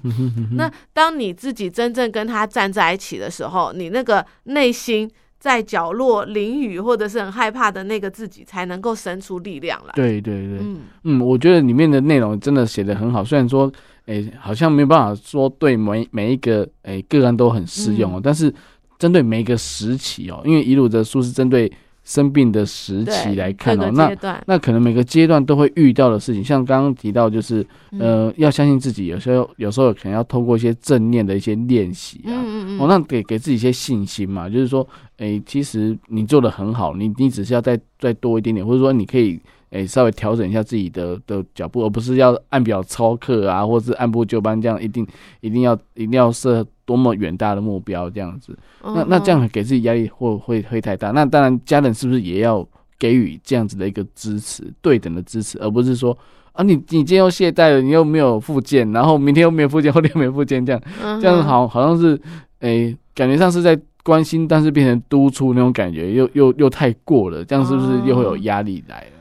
[0.52, 5.10] 那当你自己真正跟他站在一起的时候，你那个内心
[5.44, 9.92] 在角落淋雨或者是很害怕的那个自己，才能够生出力量来。
[9.94, 13.26] 对对对，嗯嗯，我觉得里面的内容真的写的很好。
[13.26, 13.70] 虽然说。
[14.06, 18.54] 哎、欸，好像没有办法说对每每一个哎、欸、个案都很适用哦，嗯、但是
[19.00, 21.72] 针对每一个时期哦，因为一路的书是针对
[22.04, 27.66] 生病的时期来看哦，那那可能每个阶段都会遇到的事情，像刚刚提到就是
[28.00, 34.88] 呃，嗯、要相信自己，有时候有时候可能要透过一些正念的一些练习啊，嗯嗯嗯哦，那给给自己一些信心嘛，就是说，
[35.18, 39.40] 哎、欸，其实你做的很好，你你只是要再再多一点点，或者说你可以。
[39.74, 45.04] 诶、欸，稍微调整一下自己的的脚步，而不是要按表操课啊，或是按部就班这样，一定
[45.42, 48.58] 一定要一定要设多么远大的目标这样子。
[48.84, 51.12] 那那这样给自己压力会会会太大。
[51.12, 52.68] 那当然，家人是不是也要
[53.00, 56.18] 给予这样子的一个支持，对等的支持，而不是说
[56.54, 62.20] 啊，你你今天又懈怠了，你又没有复健，然后明天又没有复健，后天又没有复健，这样、嗯、这样好好像是
[62.60, 69.12] 诶、欸，感觉上是在关心，但是变成督促那种感觉，又又又太过了，这样是不是又会有压力来了？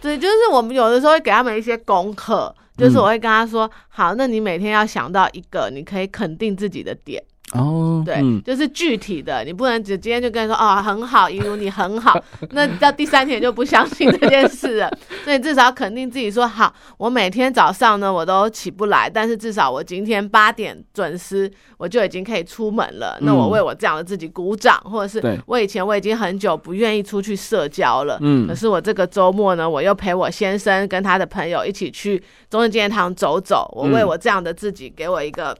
[0.00, 7.22] 对，就是我们有的时候会给他们一些功课，就是我会跟他说，嗯、好，那你每天要想到一个你可以肯定自己的点。
[7.52, 12.18] 哦，对，嗯、就是具体的，你不能只今天就跟他说哦，很好，怡如你很好，
[12.52, 14.90] 那到第三天就不相信这件事了。
[15.22, 23.18] 所以至少肯定自己说好，我每天早上呢我都起不来，但是至少我今天八点准时我就已经可以出门了。
[23.20, 32.16] 嗯、那我为我这样的自己鼓掌，或者是我以前我已经很久不愿意出去社交了，嗯，可是我这个周末呢，我又陪我先生跟他的朋友一起去
[32.48, 35.54] 中正纪念堂走走，我为我这样的自己给我一个。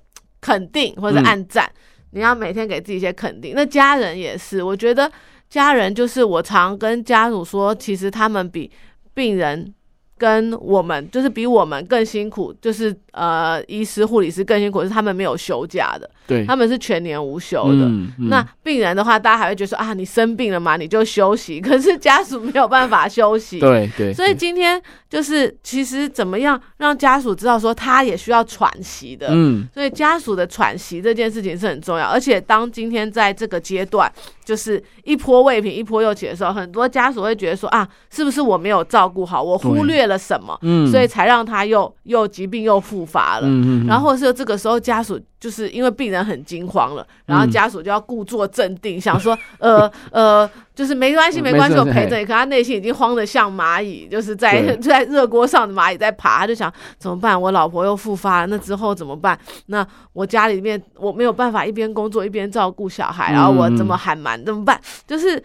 [0.44, 1.78] 肯定或者暗赞，嗯、
[2.12, 3.52] 你要每天给自己一些肯定。
[3.54, 5.10] 那家人也是，我觉得
[5.50, 8.70] 家人就是我常跟家属说，其实他们比
[9.12, 9.74] 病人。
[10.22, 17.86] 跟我们就是比我们更辛苦，就是呃，医师、护理师更辛苦，是他们没有休假的，对，他们是全年无休的。
[17.86, 21.58] 嗯嗯、那病人的话，大家还会觉得说啊，你生病了嘛，你就休息。
[21.60, 24.14] 可是家属没有办法休息，对对。
[24.14, 24.80] 所以今天
[25.10, 29.66] 就是其实怎么样让家属知道说他也需要喘息的，嗯。
[29.74, 34.08] 所以家属的喘息这件事情是很重要，而且当今天在这个阶段，
[34.44, 57.40] 就是一波未平一波又起的时候，很多家属会觉得说啊，是不是我没有照顾好，我忽略了什么，嗯，所以才让他又又疾病又复发了，嗯嗯，然后是这个时候家属就是因为病人很惊慌了，然后家属就要故作镇定，想说呃呃，就是没关系没关系，我陪着你，可他内心已经慌得像蚂蚁，就是在 在热锅上的蚂蚁在爬，他就想怎么办？
[57.40, 59.36] 我老婆又复发了，那之后怎么办？
[59.66, 64.44] 那我家里面我没有办法一边工作一边照顾小孩，然后我怎么喊蛮？
[64.44, 64.80] 怎么办？
[65.08, 65.42] 就是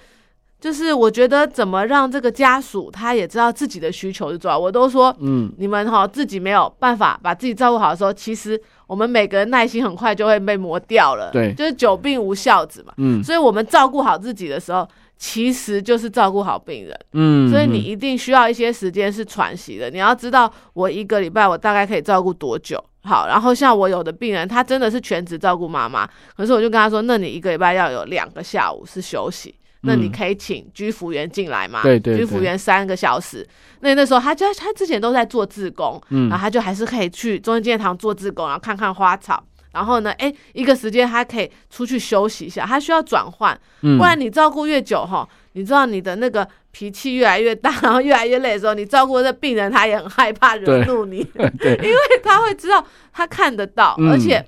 [0.59, 4.57] 就是，我觉得怎么让这个家属他也知道自己的需求是重要。
[4.57, 11.29] 我都说，嗯，你们哈自己没有办法把自己照顾好的时候，其实我们每个人耐心很快就会被磨掉了。
[11.31, 12.93] 对，就是久病无孝子嘛。
[12.97, 16.99] 嗯，所以我们照顾好自己的时候，其实就是照顾好病人。
[17.13, 19.89] 嗯，所以你一定需要一些时间是喘息的。
[19.89, 22.83] 你要知道，我一个礼拜我大概可以照顾多久？
[23.03, 31.81] 好，然后像我有的病人，他真的是全职照顾妈妈，可是我就跟他说，那你一个礼拜要有两个下午是休息，那你可以请居服员进来嘛？
[31.83, 33.47] 对对，居服员三个小时。
[33.81, 39.43] 那那时候他就他之前都在做志工，嗯，然后他就还是可以去中正纪念堂做志工，然后看看花草。
[39.73, 46.47] 然后呢，哎，一个时间他可以出去休息一下，他需要转换，不然你照顾越久哈，你知道你的那个。
[46.69, 51.23] 脾气越来越大，然后越来越累的时候，你照顾这病人，他也很害怕惹怒你，
[51.57, 54.45] 对，因为他会知道他看得到，嗯、而且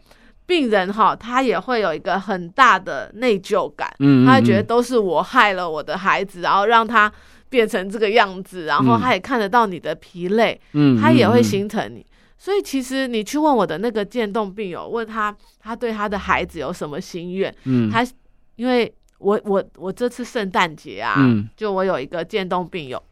[0.50, 7.12] 病人哈，他也会有一个很大的内疚感，嗯，他觉得都是我害了我的孩子，然后让他
[7.50, 12.04] 变成这个样子，然后他也看得到你的疲累，嗯，他也会心疼你，
[12.40, 18.04] 所以其实你去问我的那个渐冻病友，问他他对他的孩子有什么心愿，嗯，他
[18.56, 18.92] 因为。
[19.20, 23.04] 我我我这次圣诞节啊，嗯、就我有一个渐冻病友，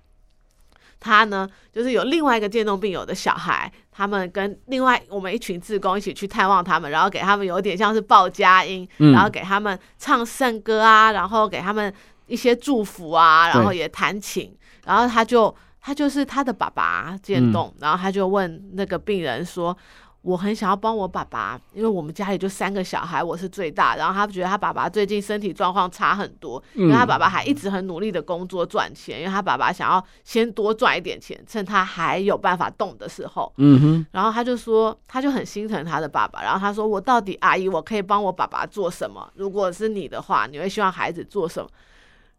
[1.01, 11.91] 他呢就是有另外一个渐冻病友的小孩，他们跟另外我们一群志工一起去探望他们，然后给他们有点像是报佳音，嗯、然后给他们唱圣歌啊，然后给他们
[12.27, 19.75] 一些祝福啊，然后也弹琴，然后他就他就是他的爸爸渐冻，嗯、然后他就问那个病人说。
[20.21, 23.95] 我很想要帮我爸爸，因为我们家里就三个小孩，我是最大。
[23.95, 33.53] 然后他觉得他爸爸最近身体状况差很多，嗯、因为他爸爸还一直很努力的工作赚钱，因为他爸爸想要先多赚一点钱，趁他还有办法动的时候。
[33.57, 34.05] 嗯哼。
[34.11, 36.41] 然后他就说，他就很心疼他的爸爸。
[36.41, 39.31] 然后他说：“我到底阿姨，我可以帮我爸爸做什么？
[39.35, 41.69] 如果是你的话，你会希望孩子做什么？”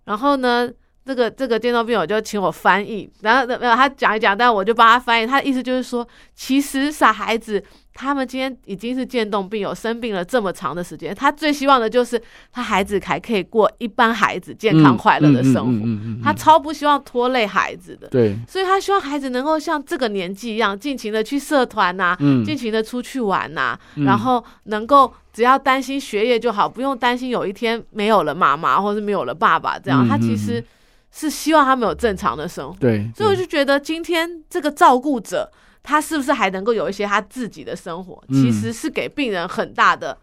[0.05, 0.70] 然后呢？
[1.09, 5.27] 这个这个渐冻病友就请我翻译，然后没有他讲一讲，但我就帮他翻译。
[5.27, 12.21] 他的意思就是说，其实傻孩子他们今天已经是渐冻病友，生病了这么长的时间，他最希望的就是
[12.53, 16.23] 他孩子还可以过一般孩子健康快乐的生活。
[16.23, 30.07] 他超不希望拖累孩子的，对，所以他希望孩子能够像这个年纪一样，尽情的去社团呐，尽情的出去玩呐，然后能够只要担心学业就好，不用担心有一天没有了妈妈或是没有了爸爸这样。
[30.07, 30.63] 他其实。
[31.11, 35.51] 是希望他们有正常的生活，对，所以我就觉得今天这个照顾者，
[35.83, 40.17] 他是不是还能够有一些他自己的生活，嗯、其实是给病人很大的，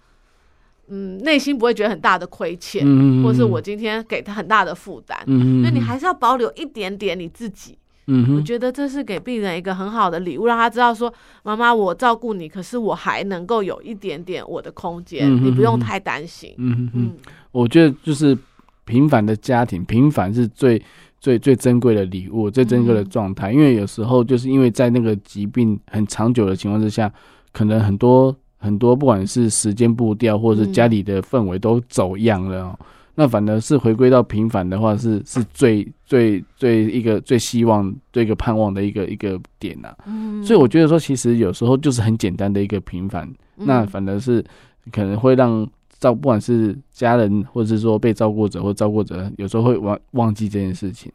[0.87, 11.11] 嗯，内心不会觉得很大的亏欠，嗯、或是我今天给他很大的负担，嗯，所以你还是要保留一点点你自己，嗯，我觉得这是给病人一个很好的礼物，让他知道说，
[11.41, 17.11] 妈妈我照顾你，可是我还能够有一点点我的空间，嗯、你不用太担心，嗯嗯，
[17.51, 18.37] 我觉得就是。
[18.85, 20.81] 平凡的家庭，平凡是最
[21.19, 23.51] 最最珍贵的礼物，最珍贵的状态。
[23.51, 27.11] 因为有时候就是因为在那个疾病很长久的情况之下，
[27.51, 32.77] 可能很多很多，不管是时间步调，或者是家里的氛围都走样了。
[32.79, 39.97] 嗯、那反而是回归到平凡的话，是是最最最一个最希望、最一个盼望的一个一个点呐、啊。
[40.05, 43.27] 嗯、所以我觉得说，其实有时候就是很简单的一个平凡，
[43.57, 44.43] 嗯、那反而是
[44.91, 45.67] 可能会让。
[46.05, 51.11] 照不管是家人，或者是说被照顾者或照顾者，有时候会忘忘记这件事情，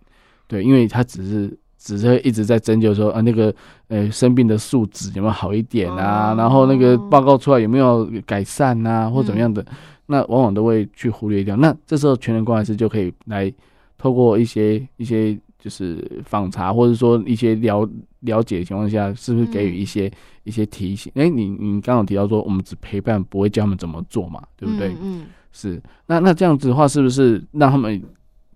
[0.46, 3.54] 对，因为他只是只是一直在针灸说啊，那个
[3.88, 9.64] 呃生病的数值有没有好一点啊，然后那个报告出来有没有改善啊，或怎么样的，
[10.06, 11.56] 那往往都会去忽略掉。
[11.56, 13.52] 那这时候全人关怀师就可以来
[13.96, 15.38] 透过一些一些。
[15.62, 17.86] 就是访查，或者说一些了
[18.20, 20.12] 了解的情况下，是不是给予一些、嗯、
[20.44, 21.12] 一些提醒？
[21.14, 24.88] 哎、欸，你你刚刚提到说，我们只陪伴，不会教他们怎么做嘛，对不对？
[24.88, 25.82] 嗯，嗯是。
[26.06, 28.02] 那那这样子的话，是不是让他们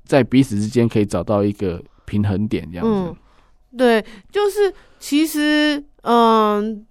[0.04, 2.68] 在彼此之间可以找到一个平衡点？
[2.70, 3.16] 这样子、嗯，
[3.76, 6.84] 对，就是其实，嗯，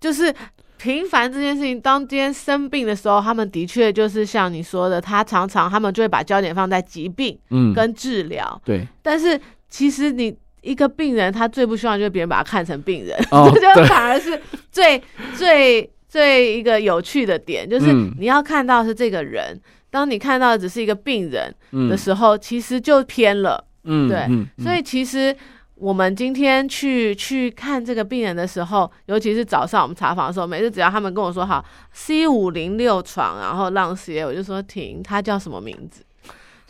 [0.00, 0.34] 就是。
[0.78, 8.88] 平凡这件事情，当今天生病的时候，他们的确就是像你说的，他常常他们就会把焦点放在疾病，嗯，跟治疗，嗯，对。
[9.00, 14.40] 但是其实你一个病人，他最不希望就是别人把他看成病人，哦， 这就反而是
[14.70, 15.00] 最
[15.36, 19.60] 最最一个有趣的点，就是你要看到是这个人。
[19.90, 21.54] 当你看到的只是一个病人
[21.90, 23.62] 的时候，嗯、其实就偏了。
[23.84, 25.36] 嗯，对，嗯嗯、所以其实。
[25.74, 36.04] 我们今天去去看这个病人的时候，尤其是早上我们查房的时候，每次只要他们跟我说好 C 五零六床，然后浪血，我就说停，他叫什么名字？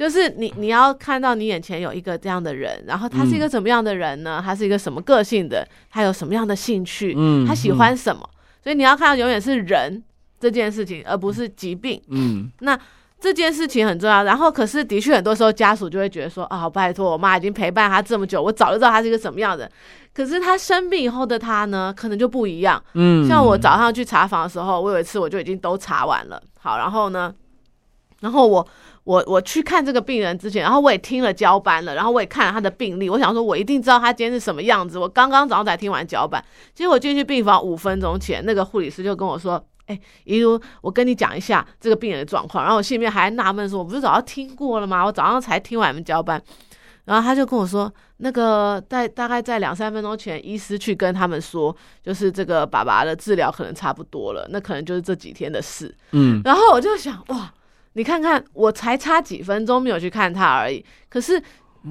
[0.02, 4.42] 就是你你要看到你眼前有一个这样的人，然后他是一个什么样的人呢？
[4.44, 5.66] 他是一个什么个性的？
[5.90, 7.14] 他有什么样的兴趣？
[7.16, 8.28] 嗯，他喜欢什么？
[8.62, 10.02] 所以你要看到永远是人
[10.40, 12.02] 这件事情，而不是疾病。
[12.08, 12.76] 嗯，那。
[13.22, 19.70] 这件事情很重要，然后可是的确很多时候家属就会觉得说啊，拜托，我妈已经陪伴他这么久，我早就知道他是一个什么样的。
[20.12, 22.82] 可是他生病以后的他呢，可能就不一样。
[22.94, 26.42] 嗯，像我早上去查房的时候，我有一次我就已经都查完了。
[26.58, 27.32] 好，然后呢，
[28.18, 28.66] 然后我
[29.04, 34.98] 我我去看这个病人之前，然后我也听了交班了，然后我也看了他的病历，我想说我一定知道他今天是什么样子。
[34.98, 36.44] 我刚刚早上才听完交班，
[36.74, 39.64] 结果进去病房五分钟前，那个护理师就跟我说。
[39.86, 45.04] 哎，一如我跟你讲一下这个病人的状况，然后我心里面还纳闷说，我不是早上听过了吗？
[45.04, 46.40] 我早上才听完你们交班，
[47.04, 55.92] 然后他就跟我说，那个在大概在两三分钟前，医师去跟他们说，就是这个爸爸的治疗可能差不多了，那可能就是这几天的事。
[56.12, 57.52] 嗯，然后我就想，哇，
[57.94, 61.42] 你看看，我才差几分钟没有去看他而已，可是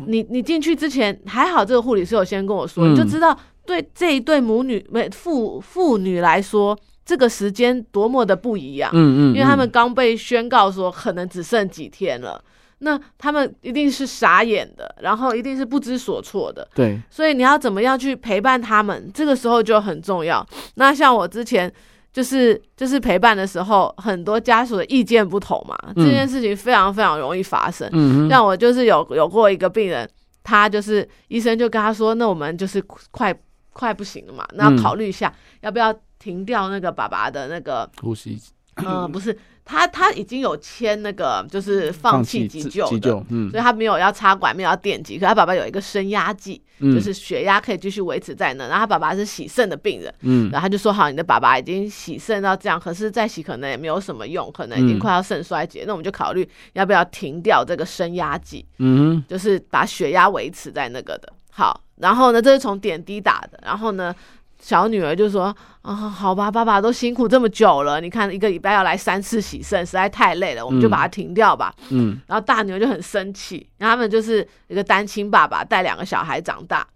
[0.08, 6.78] 你你进去之前还好，这个护理师有先跟我说，嗯、你就知道对这一对母女没父父女来说。
[7.04, 12.42] 这个时间多么的不一样，嗯嗯，因为他们刚被宣告说可能只剩几天了，
[12.78, 20.46] 那他们一定是傻眼的，然后一定是不知所措的，对，所以你要怎么样去陪伴他们，这个时候就很重要。
[20.76, 21.70] 那像我之前
[22.12, 27.90] 就是就是陪伴的时候，很多家属的意见不同嘛，这件事情非常非常容易发生。
[27.94, 30.10] 嗯，像我就是有有过一个病人，
[30.44, 32.82] 他就是医生就跟他说，那我们就是
[33.12, 33.34] 快
[33.74, 35.94] 快不行了嘛，那要考虑一下要不要。
[36.22, 38.40] 停掉那个爸爸的那个呼吸，
[38.76, 39.36] 呃， 不是
[39.72, 48.66] 他，他已经有签那个就是放弃急救，急救，嗯，所以他没有要插管，没有要电击，可他爸爸有一个升压剂，嗯，就是血压可以继续维持在那。
[48.68, 61.32] 然后他爸爸是洗肾的病人，嗯，然后他就说好，你的爸爸已经洗肾到这样，可是再洗可能也没有什么用，可能已经快要肾衰竭，嗯，那我们就考虑要不要停掉这个升压剂，嗯，就是把血压维持在那个的。
[61.50, 64.14] 好，然后呢，这是从点滴打的，然后呢。
[64.62, 76.88] 小女儿就说：“啊，好吧，爸爸都辛苦这么久了，你看一个礼拜要来三次洗肾，实在太累了，我们就把它停掉吧。”嗯，然后大女儿就很生气，然后他们就是一个单亲爸爸带两个小孩长大，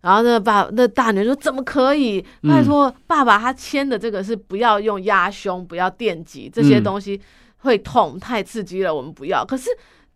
[0.00, 2.24] 然后那个爸那大女儿说：“怎么可以？
[2.42, 7.20] 拜托爸爸，他签的这个是不要用压胸，不要电击，这些东西
[7.58, 9.44] 会痛，太刺激了，我们不要。
[9.44, 9.68] 可是。”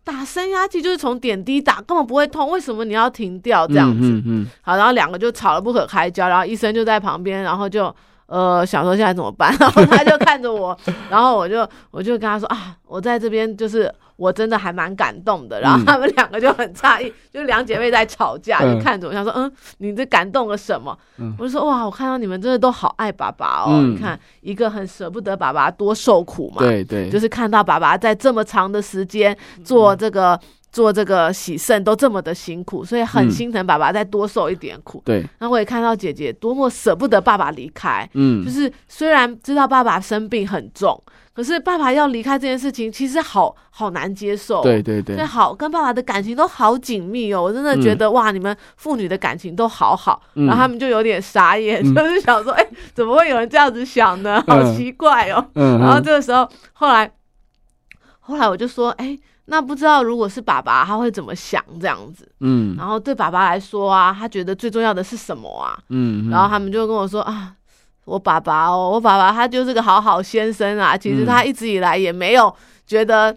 [0.03, 4.07] 打升压剂就是从点滴打，根本不会痛，为什么你要停掉这样子？
[4.07, 7.93] 嗯嗯嗯、好，然后两个就吵得不可开交，然后医生就在旁边，然后就
[8.27, 10.77] 呃想说现在怎么办， 然后他就看着我，
[11.09, 13.93] 然后我就我就跟他说啊，我在这边就是。
[14.15, 20.95] 我真的还蛮感动的，然后他们两个就很诧异，嗯、就两姐妹在吵架，就看着我，想说，嗯，你这感动了什么？
[21.17, 30.39] 嗯、我就说，哇，我看到你们真的都好爱爸爸哦，嗯、你看一个很舍不得爸爸多受苦嘛，对对，就是看到爸爸在这么长的时间做这个、嗯、
[30.73, 35.01] 做这个洗肾都这么的辛苦，所以很心疼爸爸再多受一点苦。
[35.05, 41.01] 对、嗯，然后我也看到姐姐多么舍不得爸爸离开，嗯，就是虽然知道爸爸生病很重。
[41.35, 44.61] 可是爸爸要离开这件事情，其实好好难接受。
[44.61, 50.21] 对对对，对，好跟爸爸的感情都好紧密哦，我真的觉得、嗯、哇，你们父女的感情都好好。
[50.35, 54.43] 嗯、然后他们就有点傻眼，嗯、就是想说，哎、欸，怎么会有人这样子想呢？
[54.45, 55.43] 好奇怪哦。
[55.55, 57.11] 嗯、然后这个时候，后来
[58.19, 62.29] 后来我就说，哎、欸，那不知道如果是爸爸，他会怎么想这样子？
[62.39, 62.75] 嗯。
[62.77, 65.77] 然后对爸爸来说啊，他觉得最重要的是什么啊？
[65.89, 66.29] 嗯。
[66.29, 67.53] 然后他们就跟我说啊。
[68.05, 70.97] 我爸爸哦，我爸爸他就是个好好先生啊。
[70.97, 72.53] 其实他一直以来也没有
[72.85, 73.33] 觉得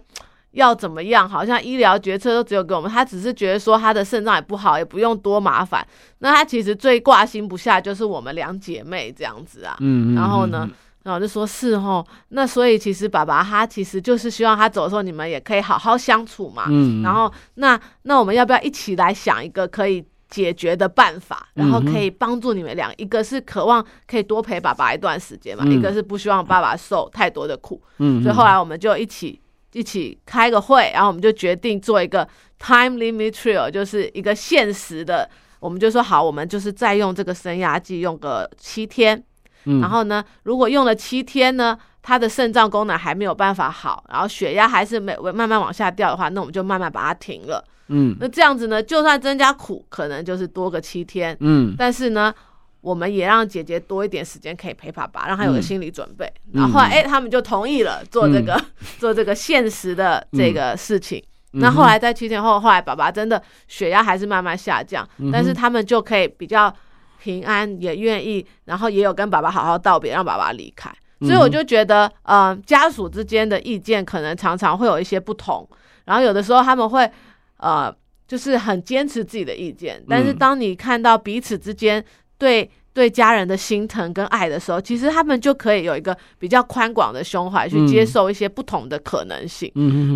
[0.51, 2.91] 要怎么样，好像医疗决策都只有给我们。
[2.91, 5.87] 他只是觉得说他的肾脏也不好，也不用多麻烦。
[6.19, 9.77] 那他其实最挂心不下就是我们两姐妹这样子啊。
[9.79, 10.69] 嗯，然后呢，
[11.07, 12.05] 然后我就说是哦。
[12.29, 16.65] 那所以其实爸爸他其实就是希望他走的时候你们也可以好好相处嘛。
[16.69, 17.01] 嗯。
[17.01, 20.05] 然后那那我们要不要一起来想一个可以？
[20.29, 22.89] 解决的办法，然后可以帮助你们俩。
[22.89, 27.81] 嗯、一个是渴望可以多陪爸爸一段时间嘛，嗯、一个是不希望爸爸受太多的苦。
[27.99, 29.39] 嗯，所以后来我们就一起
[29.71, 32.27] 一起开个会，然后我们就决定做一个
[32.59, 35.29] time limit trial，就是一个限时的。
[35.61, 39.23] 我们就说好，我们就是再用这个升压剂用个七天。
[39.65, 47.63] 嗯、然后呢，如果用了七天呢，他的肾脏功能还没有办法好，然后血压还是没慢慢往下掉的话，那我们就慢慢把它停了。
[47.89, 51.35] 嗯，那这样子呢，就算增加苦，可能就是多个七天。
[51.39, 52.33] 嗯，但是呢，
[52.81, 56.25] 我们也让姐姐多一点时间可以陪爸爸，让他有个心理准备。
[56.53, 58.65] 嗯、然后哎、欸，他们就同意了做这个、嗯、
[58.99, 61.23] 做这个现实的这个事情。
[61.53, 66.73] 嗯、那后来在七天后，后来爸爸真的血压还是慢慢下降，嗯、但是他们就可以比较
[67.19, 70.89] 平安，也愿意，然后也有跟爸爸好好道别，让爸爸离开。
[71.21, 75.67] 所以我就觉得，嗯、呃，家属之间的意见可能常常会有一些不同，
[76.05, 77.09] 然后有的时候他们会，
[77.57, 77.93] 呃。
[78.27, 82.03] 就是很坚持自己的意见，但是当你看到彼此之间
[82.37, 89.71] 对对家人的心疼跟爱的时候，其实他们就可以有一个比较宽广的胸怀去接受一些不同的可能性，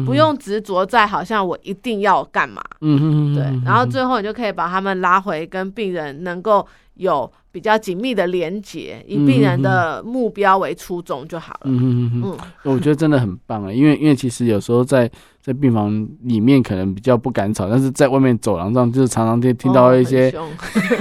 [0.06, 6.68] 不用执着在好像我一定要干嘛，嗯对，然后最后你就可以把他们拉回跟病人能够
[7.02, 11.60] 有比较紧密的连结，以病人的目标为初衷就好了。
[11.66, 15.12] 嗯嗯嗯，我觉得真的很棒啊，因为因为其实有时候在。
[15.42, 20.48] 在病房里面可能比较不敢吵，但是在外面走廊上，就是常常听听到一些、哦、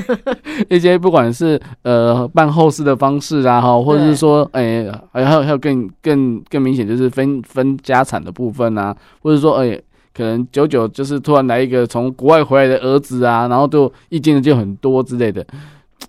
[0.71, 9.85] 一些不管是呃办后事的方式啊，哈，或者是说，哎、欸，还有还有更更更明显就是分分家产的部分啊，或者说，哎、欸，
[10.15, 15.47] 可能久久就是突然来一个从国外回来的儿子啊，然后就意见就很多之类的。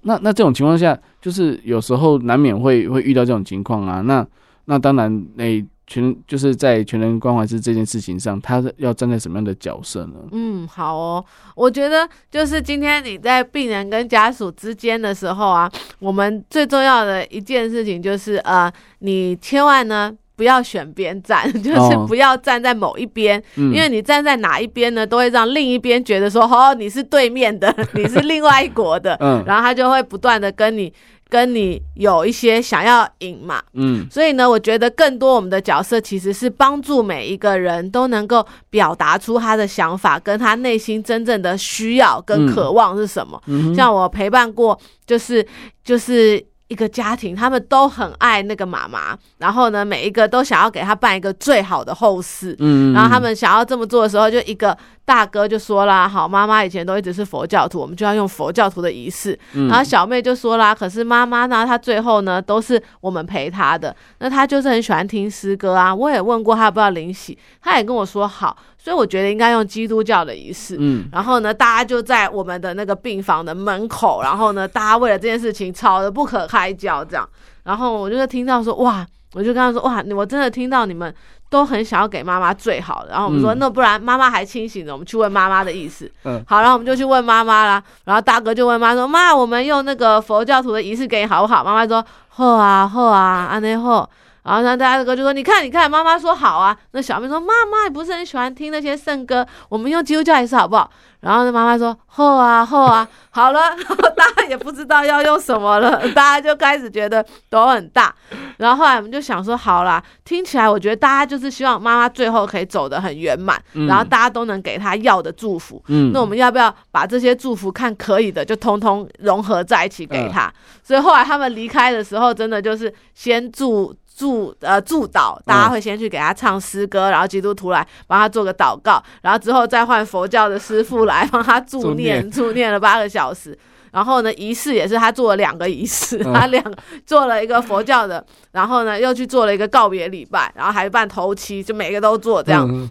[0.04, 4.02] 那那这种情况下，就是有时候难免会会遇到这种情况啊。
[4.02, 4.26] 那
[4.66, 10.14] 那当然，那、全就是在全人关怀师这件事情上，他要站在什么样的角色呢？
[10.32, 30.94] 嗯，好哦，我觉得就是今天你在病人跟家属之间的时候啊，我们最重要的一件事情就是呃，你千万呢不要选边站， 就是不要站在某一边，哦，因为你站在哪一边呢，都会让另一边觉得说哦，你是对面的， 你是另外一国的，嗯，然后他就会不断的跟你。
[31.32, 43.42] 跟你有一些想要赢嘛，嗯，所以呢，我觉得更多我们的角色其实是帮助每一个人都能够表达出他的想法，跟他内心真正的需要跟渴望是什么。
[43.48, 44.78] 嗯，像我陪伴过，
[45.08, 45.48] 就是
[45.86, 46.51] 就是。
[46.72, 52.56] 一个家庭，他们都很爱那个妈妈，然后呢，每一个都想要给她办一个最好的后事。
[52.60, 65.94] 嗯，然后他们想要这么做的时候，就一个大哥就说啦：“好，妈妈以前都一直是佛教徒，我们就要用佛教徒的仪式。”然后小妹就说啦：“可是妈妈呢，她最后呢都是我们陪她的，那她就是很喜欢听诗歌啊。
[65.94, 77.30] 我也问过她要不要灵洗，她也跟我说好。”所以我觉得应该用基督教的仪式，嗯，然后呢，大家就在我们的那个病房的门口，然后呢，大家为了这件事情吵得不可开交，这样，
[77.64, 81.14] 然后我就听到说，哇，我就跟他说，哇，我真的听到你们
[81.48, 91.64] 都很想要给妈妈最好的，然后我们说，那不然妈妈还清醒着，我们去问妈妈的意思， 嗯，好，然后我们就去问妈妈啦，然后大哥就问妈妈说，妈，我们用那个佛教徒的仪式给你好不好？
[91.64, 94.10] 妈妈说，好啊，好啊，安内好。
[94.44, 100.90] 然后呢，大哥就说：“你看，你看，妈妈说好啊。”那小妹说：“妈妈也不是很喜欢听那些圣歌，我们用基督教仪式好不好？”
[101.22, 108.14] 然后那妈妈说：“好啊，好啊，好了。”然后大家也不知道要用什么了，大家就开始觉得头很大。
[108.58, 115.84] 然后后来我们就想说：“好啦，听起来我觉得大家就是希望妈妈最后可以走得很圆满，然后大家都能给她要的祝福。
[115.88, 120.52] 嗯，那我们要不要把这些祝福看可以的，就通通融合在一起给她？
[120.84, 123.96] 所以后来他们离开的时候，真的就是先祝。
[124.22, 133.58] 祝呃祝祷，大家会先去给他唱诗歌，然后基督徒来帮他做个祷告，然后之后再换佛教的师傅来帮他助念，助念了八个小时。
[133.92, 136.64] 然后呢，仪式也是他做了两个仪式，他两
[137.04, 142.90] 做了一个佛教的，然后呢又去做了一个告别礼拜，然后还办头七，就每个都做这样。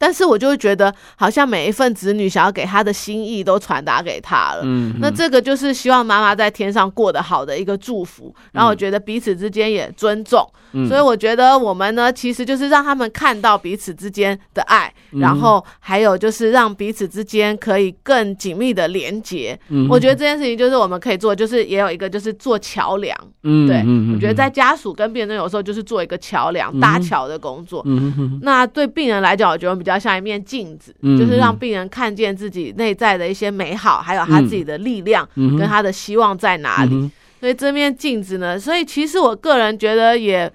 [0.00, 4.62] 但是我就会觉得，好像每一份子女想要给他的心意都传达给他了。
[4.64, 8.34] 嗯，那这个就是希望妈妈在天上过得好的一个祝福。
[8.52, 10.42] 然后我觉得彼此之间也尊重。
[10.72, 19.58] 嗯，所以我觉得我们呢，其实就是让他们看到彼此之间的爱，然后还有就是让彼此之间可以更紧密的连接。
[19.68, 23.14] 嗯，我觉得这件事情就是我们可以做，就是也有一个就是做桥梁。
[23.42, 23.84] 嗯，对，
[24.14, 27.82] 我觉得在家属跟病人有时候就是做一个桥梁、搭桥的工作。
[27.84, 29.89] 嗯，那对病人来讲，我觉得比较。
[29.90, 37.10] 比较像一面镜子，就是让病人看见自己内在的一些美好，还有他自己的力量跟他的希望在哪里。
[37.40, 40.48] 所以这面镜子呢，所以其实我个人觉得也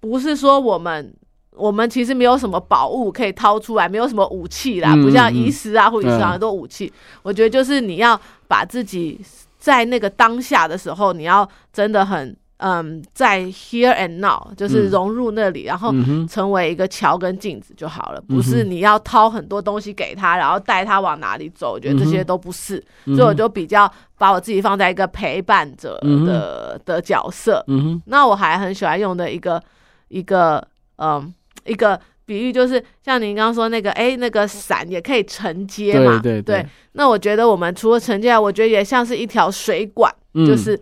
[0.00, 1.14] 不是说我们
[1.52, 6.92] 我们其实没有什么宝物可以掏出来，没有什么武器啦，不像医师啊、护理师啊很多武器。
[7.22, 9.20] 我觉得就是你要把自己
[9.56, 12.36] 在那个当下的时候，你要真的很。
[12.58, 15.92] 嗯，在 here and now 就是融入那里，嗯、然后
[16.28, 18.22] 成为一个桥跟镜子就好了。
[18.28, 21.72] 嗯、不是你要掏很多东西给他，然后带他往哪里走。
[21.72, 27.62] 我觉得这些都不是，嗯、所以我就比较把我自己放在一个陪伴者的、嗯、的角色。
[27.66, 29.60] 嗯、那我还很喜欢用的一个
[30.08, 30.64] 一个
[30.98, 31.34] 嗯
[31.66, 36.66] 一个比喻就是像您刚刚说那个，哎，那个伞也可以承接嘛，对对对，对。
[36.92, 40.80] 那我觉得我们除了承接，我觉得也像是一条水管，嗯、就是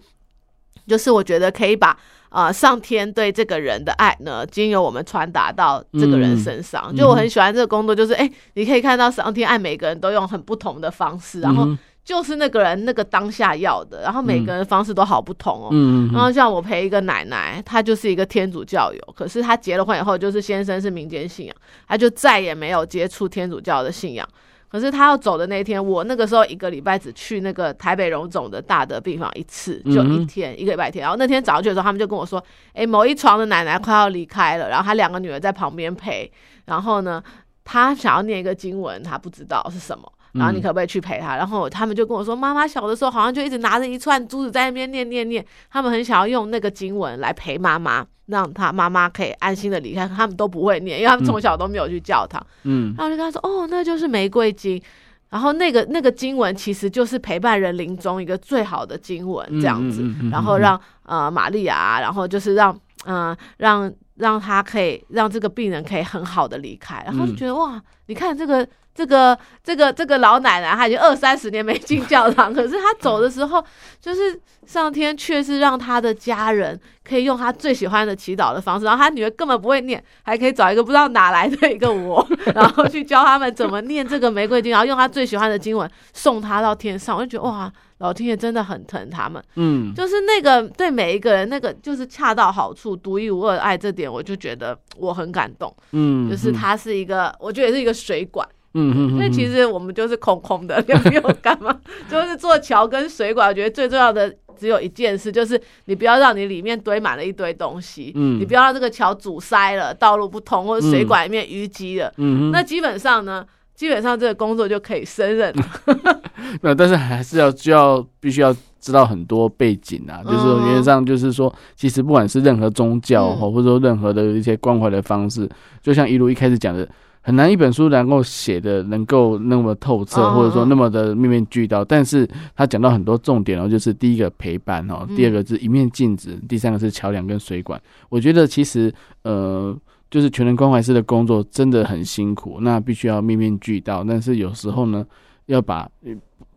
[0.93, 1.97] 就是我觉得可以把
[2.29, 6.85] 呃上天对这个人的爱呢，经由我们传达到这个人身上。
[6.91, 11.67] 嗯、就我很喜欢这个工作，就是哎，你可以看到上天爱每个人都用很不同的方式，然后。
[12.05, 15.69] 就是那个人那个当下要的，然后每个人方式都好不同哦。
[15.71, 21.55] 嗯，然后像我陪一个奶奶，她就是一个天主教友，可是她结了婚以后，就是先生是民间信仰，
[21.87, 24.29] 她就再也没有接触天主教的信仰。
[24.73, 31.03] 可是他要走的那一天，我那个时候一个礼拜只去那个台北荣总的大的病房一次，就一天一个礼拜天。
[31.03, 32.43] 然后那天早上去的时候，他们就跟我说
[32.73, 36.33] ：“哎，某一床的奶奶快要离开了，然后她两个女儿在旁边陪，
[36.65, 37.23] 然后呢，
[37.63, 41.37] 他想要念一个经文，他不知道是什么。”然后你可不可以去陪他？
[41.37, 45.45] 然后他们就跟我说，妈妈小的时候好像就一直拿着一串珠子在那边念念念。
[45.71, 50.09] 他们很想要用那个经文来陪妈妈，让他妈妈可以安心的离开。
[50.09, 52.41] 他们都不会念，因为他们从小都没有去教堂。
[52.63, 54.83] 嗯，然后就跟他说，哦，那就是玫瑰经。
[55.29, 60.03] 然后那个那个经文其实就是陪伴人临终一个最好的经文，这样子。
[60.31, 62.75] 然后让呃玛利亚，然后就是让
[63.05, 67.03] 嗯、呃、让让他可以让这个病人可以很好的离开。
[67.05, 68.67] 然后就觉得哇，你看这个。
[68.95, 73.65] 这个这个这个老奶奶，她已经二三十年没进教堂， 可是她走的时候，
[74.01, 87.17] 就是上天却是让她的家人可以用她最喜欢的祈祷的方式，然后她女儿根本不会念，还可以找一个不知道哪来的一个我， 然后去教他们怎么念这个玫瑰经，然后用她最喜欢的经文送她到天上。
[87.17, 98.47] 我就觉得哇，老天爷真的很疼他们，嗯，就是那个对每一个人那个就是恰到好处、独一无二的爱，这点我就觉得我很感动，嗯，就是他是一个，我觉得也是一个水管。
[98.75, 101.79] 嗯嗯，所以其实我们就是空空的， 也没有干嘛，
[102.11, 103.49] 就是做桥跟水管。
[103.49, 113.45] 我觉得最重要的只有一件事，就是你不要让你里面堆满了一堆东西，嗯，你不要让这个桥阻塞了，道路不通，或者水管里面淤积了，嗯，那基本上呢，
[113.75, 116.21] 基本上这个工作就可以胜任了。
[116.63, 125.49] 没有，但是还是要需要必须要知道很多背景啊，就是原则上就是说，其实不管是任何宗教或者说任何的一些关怀的方式，
[125.83, 126.89] 就像一路一开始讲的。
[127.25, 131.85] 很难一本书能够写的能够那么透彻，或者说那么的面面俱到。
[131.85, 137.81] 但是他讲到很多重点哦，就是第一个陪伴哦，第二个是一面镜子，第三个是桥梁跟水管。
[138.09, 138.93] 我觉得其实
[139.23, 139.73] 呃，
[140.11, 144.03] 就是全人关怀师的工作真的很辛苦，那必须要面面俱到。
[144.03, 145.07] 但是有时候呢，
[145.47, 145.89] 要把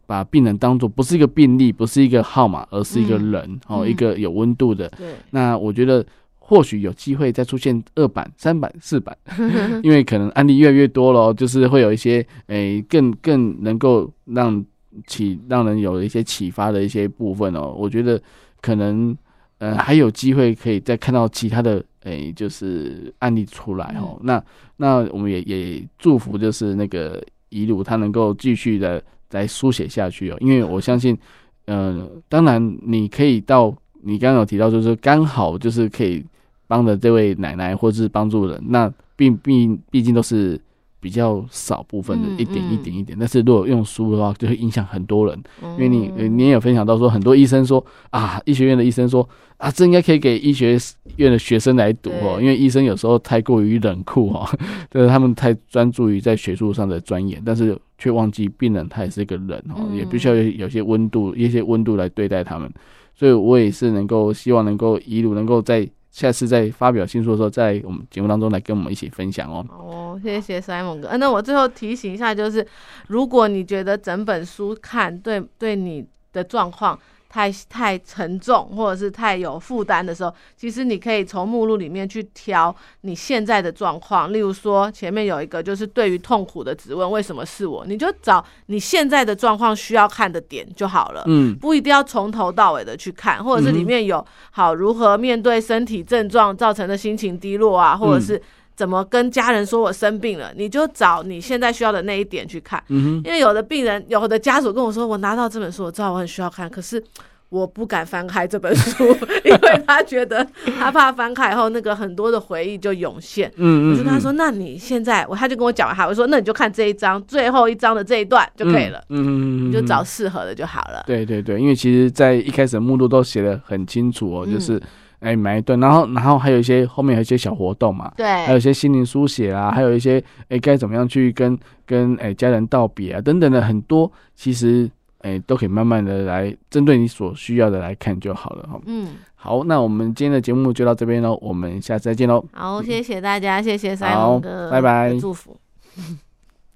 [0.08, 4.90] 把病人当作不是一个病例，不是一个号码，而是一个人哦，一个有温度的。
[4.98, 6.04] 对，那我觉得。
[6.48, 9.18] 或许有机会再出现二版、三版、四版，
[9.82, 14.64] 因为可能案例越来越多了，就是会有一些诶、欸、更更能够让
[15.08, 17.74] 启让人有一些启发的一些部分哦。
[17.76, 18.22] 我觉得
[18.62, 19.18] 可能
[19.58, 24.16] 呃还有机会可以再看到其他的诶、欸、就是案例出来哦。
[24.22, 24.40] 那
[24.78, 27.20] 那我们也也祝福就是那个
[27.50, 31.18] 遗鲁他能够继续的来书写下去哦，因为我相信，
[31.66, 36.24] 呃，当然你可以到你刚刚有提到就是刚好就是可以。
[36.68, 40.60] 帮的这位奶奶，或者是帮助人，那并并毕竟都是
[41.00, 43.18] 比较少部分的，一点一点一点。
[43.20, 45.44] 但是如果用书的话，就会影响很多人。
[45.62, 50.78] 因为你你也有分享到说，很多医生说啊，医学院的医生说啊，这应该可以给医学
[51.18, 54.52] 院的学生来读哦，因为医生有时候太过于冷酷哈，
[54.90, 62.68] 就是他们太专注于在学术上的钻研，但是却忘记病人他也是一个人哦，也必须要有有些温度，一些温度来对待他们。
[63.14, 65.88] 所以我也是能够希望能够一路能够在。
[66.16, 69.66] 下次再发表新书的时候，在我们节目当中来跟我们一起分享哦。
[69.70, 71.18] 哦，谢谢 Simon 哥。
[71.18, 72.66] 那我最后提醒一下，就是
[73.08, 76.98] 如果你觉得整本书看对对你的状况，
[77.36, 84.32] 太太沉重，或者是太有负担的时候，其实你可以从目录里面去挑你现在的状况。
[84.32, 87.86] 例如说，前面有一个就是对于痛苦的质问，为什么是我？
[87.86, 91.26] 你就找你现在的状况需要看的点就好了。
[91.28, 98.42] 嗯，不一定要从头到尾的去看，或者是里面有好如何面对身体症状造成的心情低落啊，或者是
[98.76, 102.84] 怎么跟家人说我生病了，你就找你现在需要的那一点去看。
[102.90, 107.04] 嗯，因为有的病人，有的家属跟我说，我拿到这本书，我知道我很需要看，可是。
[107.50, 109.06] 我不敢翻开这本书，
[109.46, 110.46] 因为他觉得
[110.78, 113.50] 他怕翻开以后那个很多的回忆就涌现。
[113.56, 119.00] 嗯，我就跟他说：“那你现在，我他就跟我讲完，他我说那你就看这一章最后一章的这一段就可以了。
[119.10, 121.04] 嗯嗯，你就找适合的就好了。
[121.06, 124.82] 对对对，因为其实，在一开始的目录都写的很清楚哦，就是
[125.26, 125.80] 哎买一顿。
[125.80, 128.26] 然后然后还有一些后面还有一些小活动嘛对。
[128.26, 138.80] 还有一些心灵书写啊还有一些哎该怎么样去跟跟哎家人道别啊等等的很多其实哎都可以慢慢的来针对你所需要的来看就好了哈。
[138.86, 139.10] 嗯。
[139.34, 145.18] 好那我们今天的节目就到这边喽我们下次再见喽好谢谢大家谢谢三哥拜拜。
[145.20, 145.58] 祝福。